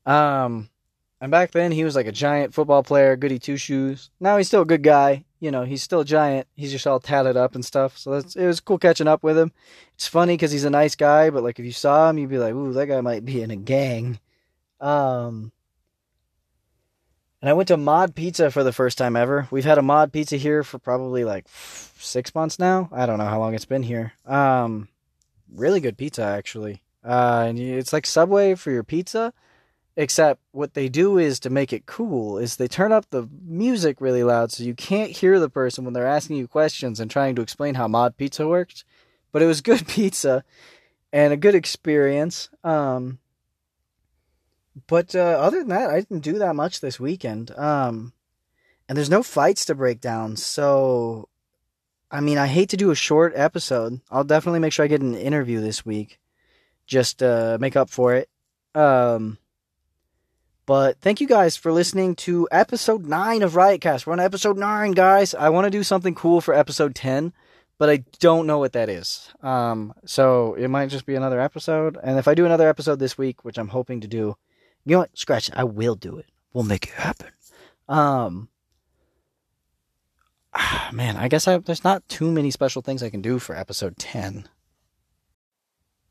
Um, 0.05 0.69
and 1.21 1.31
back 1.31 1.51
then 1.51 1.71
he 1.71 1.83
was 1.83 1.95
like 1.95 2.07
a 2.07 2.11
giant 2.11 2.53
football 2.53 2.83
player, 2.83 3.15
goody 3.15 3.39
two 3.39 3.57
shoes. 3.57 4.09
Now 4.19 4.37
he's 4.37 4.47
still 4.47 4.61
a 4.61 4.65
good 4.65 4.83
guy. 4.83 5.25
You 5.39 5.51
know, 5.51 5.63
he's 5.63 5.83
still 5.83 6.01
a 6.01 6.05
giant. 6.05 6.47
He's 6.55 6.71
just 6.71 6.85
all 6.85 6.99
tatted 6.99 7.37
up 7.37 7.55
and 7.55 7.63
stuff. 7.63 7.97
So 7.97 8.11
that's, 8.11 8.35
it 8.35 8.45
was 8.45 8.59
cool 8.59 8.77
catching 8.77 9.07
up 9.07 9.23
with 9.23 9.37
him. 9.37 9.51
It's 9.95 10.07
funny 10.07 10.33
because 10.33 10.51
he's 10.51 10.65
a 10.65 10.69
nice 10.69 10.95
guy, 10.95 11.29
but 11.29 11.43
like 11.43 11.59
if 11.59 11.65
you 11.65 11.71
saw 11.71 12.09
him, 12.09 12.17
you'd 12.17 12.29
be 12.29 12.37
like, 12.37 12.53
"Ooh, 12.53 12.73
that 12.73 12.87
guy 12.87 13.01
might 13.01 13.25
be 13.25 13.41
in 13.41 13.51
a 13.51 13.55
gang." 13.55 14.19
Um, 14.81 15.51
and 17.41 17.49
I 17.49 17.53
went 17.53 17.67
to 17.69 17.77
Mod 17.77 18.15
Pizza 18.15 18.51
for 18.51 18.63
the 18.63 18.73
first 18.73 18.97
time 18.97 19.15
ever. 19.15 19.47
We've 19.49 19.65
had 19.65 19.77
a 19.77 19.81
Mod 19.81 20.11
Pizza 20.11 20.35
here 20.35 20.63
for 20.63 20.77
probably 20.77 21.23
like 21.23 21.45
six 21.49 22.35
months 22.35 22.59
now. 22.59 22.89
I 22.91 23.05
don't 23.05 23.17
know 23.17 23.25
how 23.25 23.39
long 23.39 23.53
it's 23.53 23.65
been 23.65 23.83
here. 23.83 24.13
Um, 24.25 24.89
really 25.53 25.79
good 25.79 25.97
pizza 25.97 26.23
actually. 26.23 26.81
Uh, 27.03 27.45
and 27.47 27.57
it's 27.57 27.93
like 27.93 28.05
Subway 28.05 28.55
for 28.55 28.71
your 28.71 28.83
pizza 28.83 29.33
Except 29.99 30.39
what 30.53 30.75
they 30.75 30.87
do 30.87 31.17
is 31.17 31.41
to 31.41 31.49
make 31.49 31.73
it 31.73 31.85
cool 31.85 32.37
is 32.37 32.55
they 32.55 32.69
turn 32.69 32.93
up 32.93 33.09
the 33.09 33.27
music 33.45 33.99
really 33.99 34.23
loud 34.23 34.49
so 34.49 34.63
you 34.63 34.73
can't 34.73 35.11
hear 35.11 35.41
the 35.41 35.49
person 35.49 35.83
when 35.83 35.93
they're 35.93 36.07
asking 36.07 36.37
you 36.37 36.47
questions 36.47 37.01
and 37.01 37.11
trying 37.11 37.35
to 37.35 37.41
explain 37.41 37.75
how 37.75 37.85
mod 37.85 38.15
pizza 38.15 38.47
works. 38.47 38.85
But 39.33 39.41
it 39.41 39.45
was 39.45 39.59
good 39.59 39.85
pizza 39.89 40.45
and 41.11 41.33
a 41.33 41.37
good 41.37 41.53
experience. 41.53 42.49
Um, 42.63 43.19
but 44.87 45.13
uh, 45.13 45.37
other 45.41 45.59
than 45.59 45.67
that, 45.67 45.89
I 45.89 45.99
didn't 45.99 46.21
do 46.21 46.39
that 46.39 46.55
much 46.55 46.79
this 46.79 46.97
weekend. 46.97 47.51
Um, 47.57 48.13
and 48.87 48.97
there's 48.97 49.09
no 49.09 49.21
fights 49.21 49.65
to 49.65 49.75
break 49.75 49.99
down, 49.99 50.37
so 50.37 51.27
I 52.09 52.21
mean, 52.21 52.37
I 52.37 52.47
hate 52.47 52.69
to 52.69 52.77
do 52.77 52.89
a 52.89 52.95
short 52.95 53.33
episode. 53.35 53.99
I'll 54.09 54.23
definitely 54.23 54.61
make 54.61 54.71
sure 54.71 54.85
I 54.85 54.87
get 54.87 55.01
an 55.01 55.15
interview 55.15 55.59
this 55.59 55.85
week, 55.85 56.21
just 56.87 57.19
to 57.19 57.57
make 57.59 57.75
up 57.75 57.89
for 57.89 58.15
it. 58.15 58.29
Um, 58.73 59.37
but 60.69 61.01
thank 61.01 61.19
you 61.19 61.25
guys 61.25 61.57
for 61.57 61.71
listening 61.71 62.13
to 62.13 62.47
episode 62.51 63.07
9 63.07 63.41
of 63.41 63.53
Riotcast. 63.53 64.05
We're 64.05 64.13
on 64.13 64.19
episode 64.19 64.55
9, 64.55 64.91
guys. 64.91 65.33
I 65.33 65.49
want 65.49 65.65
to 65.65 65.71
do 65.71 65.81
something 65.81 66.13
cool 66.13 66.41
for 66.41 66.53
episode 66.53 66.93
10, 66.93 67.33
but 67.79 67.89
I 67.89 68.03
don't 68.19 68.45
know 68.45 68.59
what 68.59 68.73
that 68.73 68.87
is. 68.87 69.33
Um, 69.41 69.95
so 70.05 70.53
it 70.53 70.67
might 70.67 70.89
just 70.89 71.07
be 71.07 71.15
another 71.15 71.41
episode. 71.41 71.97
And 72.03 72.19
if 72.19 72.27
I 72.27 72.35
do 72.35 72.45
another 72.45 72.69
episode 72.69 72.99
this 72.99 73.17
week, 73.17 73.43
which 73.43 73.57
I'm 73.57 73.69
hoping 73.69 73.99
to 74.01 74.07
do, 74.07 74.35
you 74.85 74.91
know 74.93 74.99
what? 74.99 75.17
Scratch 75.17 75.49
it. 75.49 75.55
I 75.57 75.63
will 75.63 75.95
do 75.95 76.19
it. 76.19 76.27
We'll 76.53 76.65
make 76.65 76.85
it 76.85 76.93
happen. 76.93 77.31
Um, 77.87 78.49
man, 80.93 81.17
I 81.17 81.29
guess 81.29 81.47
I, 81.47 81.57
there's 81.57 81.83
not 81.83 82.07
too 82.07 82.31
many 82.31 82.51
special 82.51 82.83
things 82.83 83.01
I 83.01 83.09
can 83.09 83.23
do 83.23 83.39
for 83.39 83.55
episode 83.55 83.97
10. 83.97 84.47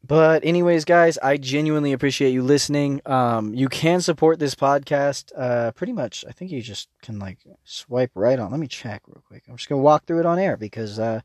But 0.06 0.44
anyways, 0.44 0.84
guys, 0.84 1.18
I 1.18 1.36
genuinely 1.36 1.92
appreciate 1.92 2.30
you 2.30 2.42
listening. 2.42 3.02
Um, 3.04 3.52
you 3.54 3.68
can 3.68 4.00
support 4.00 4.38
this 4.38 4.54
podcast. 4.54 5.32
Uh, 5.36 5.72
pretty 5.72 5.92
much, 5.92 6.24
I 6.26 6.32
think 6.32 6.50
you 6.50 6.62
just 6.62 6.88
can 7.02 7.18
like 7.18 7.38
swipe 7.64 8.12
right 8.14 8.38
on. 8.38 8.50
Let 8.50 8.60
me 8.60 8.68
check 8.68 9.02
real 9.06 9.22
quick. 9.26 9.44
I'm 9.48 9.56
just 9.56 9.68
gonna 9.68 9.82
walk 9.82 10.06
through 10.06 10.20
it 10.20 10.26
on 10.26 10.38
air 10.38 10.56
because 10.56 10.98
uh, 10.98 11.20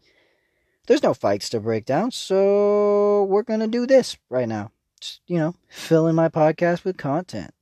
there's 0.87 1.03
no 1.03 1.13
fights 1.13 1.49
to 1.49 1.59
break 1.59 1.85
down, 1.85 2.11
so 2.11 3.25
we're 3.25 3.43
gonna 3.43 3.67
do 3.67 3.85
this 3.85 4.17
right 4.29 4.47
now. 4.47 4.71
Just, 4.99 5.21
you 5.27 5.37
know, 5.37 5.55
filling 5.69 6.15
my 6.15 6.29
podcast 6.29 6.83
with 6.83 6.97
content. 6.97 7.53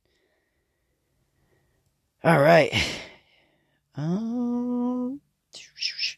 All 2.24 2.40
right. 2.40 2.72
Um, 3.94 5.20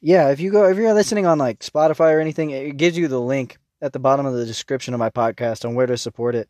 yeah, 0.00 0.28
if 0.30 0.38
you 0.38 0.52
go, 0.52 0.68
if 0.68 0.76
you're 0.76 0.94
listening 0.94 1.26
on 1.26 1.38
like 1.38 1.58
Spotify 1.58 2.14
or 2.14 2.20
anything, 2.20 2.50
it 2.50 2.76
gives 2.76 2.96
you 2.96 3.08
the 3.08 3.20
link 3.20 3.58
at 3.84 3.92
the 3.92 3.98
bottom 3.98 4.24
of 4.24 4.32
the 4.32 4.46
description 4.46 4.94
of 4.94 4.98
my 4.98 5.10
podcast 5.10 5.62
on 5.66 5.74
where 5.74 5.84
to 5.84 5.98
support 5.98 6.34
it. 6.34 6.48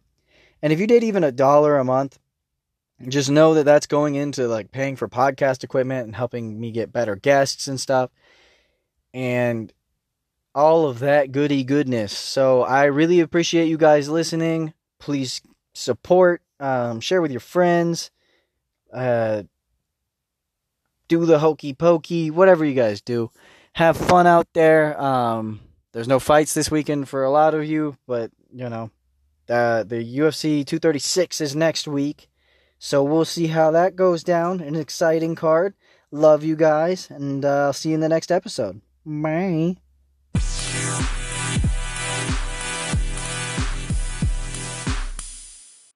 And 0.62 0.72
if 0.72 0.78
you 0.78 0.86
did 0.86 1.02
even 1.02 1.24
a 1.24 1.32
dollar 1.32 1.76
a 1.78 1.84
month, 1.84 2.16
just 3.08 3.28
know 3.28 3.54
that 3.54 3.64
that's 3.64 3.88
going 3.88 4.14
into 4.14 4.46
like 4.46 4.70
paying 4.70 4.94
for 4.94 5.08
podcast 5.08 5.64
equipment 5.64 6.06
and 6.06 6.14
helping 6.14 6.60
me 6.60 6.70
get 6.70 6.92
better 6.92 7.16
guests 7.16 7.66
and 7.66 7.80
stuff. 7.80 8.10
And 9.12 9.72
all 10.54 10.86
of 10.86 11.00
that 11.00 11.32
goody 11.32 11.64
goodness. 11.64 12.16
So 12.16 12.62
I 12.62 12.84
really 12.84 13.18
appreciate 13.18 13.66
you 13.66 13.78
guys 13.78 14.08
listening. 14.08 14.72
Please 15.00 15.42
support, 15.74 16.40
um, 16.60 17.00
share 17.00 17.20
with 17.20 17.32
your 17.32 17.40
friends, 17.40 18.12
uh, 18.92 19.42
do 21.08 21.26
the 21.26 21.40
hokey 21.40 21.74
pokey, 21.74 22.30
whatever 22.30 22.64
you 22.64 22.74
guys 22.74 23.02
do. 23.02 23.32
Have 23.72 23.96
fun 23.96 24.28
out 24.28 24.46
there. 24.52 25.00
Um, 25.02 25.60
there's 25.94 26.08
no 26.08 26.18
fights 26.18 26.52
this 26.52 26.70
weekend 26.70 27.08
for 27.08 27.22
a 27.22 27.30
lot 27.30 27.54
of 27.54 27.64
you, 27.64 27.96
but 28.06 28.32
you 28.52 28.68
know, 28.68 28.90
the 29.46 30.04
UFC 30.18 30.66
236 30.66 31.40
is 31.40 31.56
next 31.56 31.88
week. 31.88 32.28
So 32.78 33.02
we'll 33.02 33.24
see 33.24 33.46
how 33.46 33.70
that 33.70 33.96
goes 33.96 34.22
down. 34.24 34.60
An 34.60 34.74
exciting 34.74 35.36
card. 35.36 35.74
Love 36.10 36.44
you 36.44 36.56
guys, 36.56 37.08
and 37.10 37.44
uh, 37.44 37.66
I'll 37.66 37.72
see 37.72 37.90
you 37.90 37.94
in 37.94 38.00
the 38.00 38.08
next 38.08 38.30
episode. 38.30 38.80
Bye. 39.06 39.83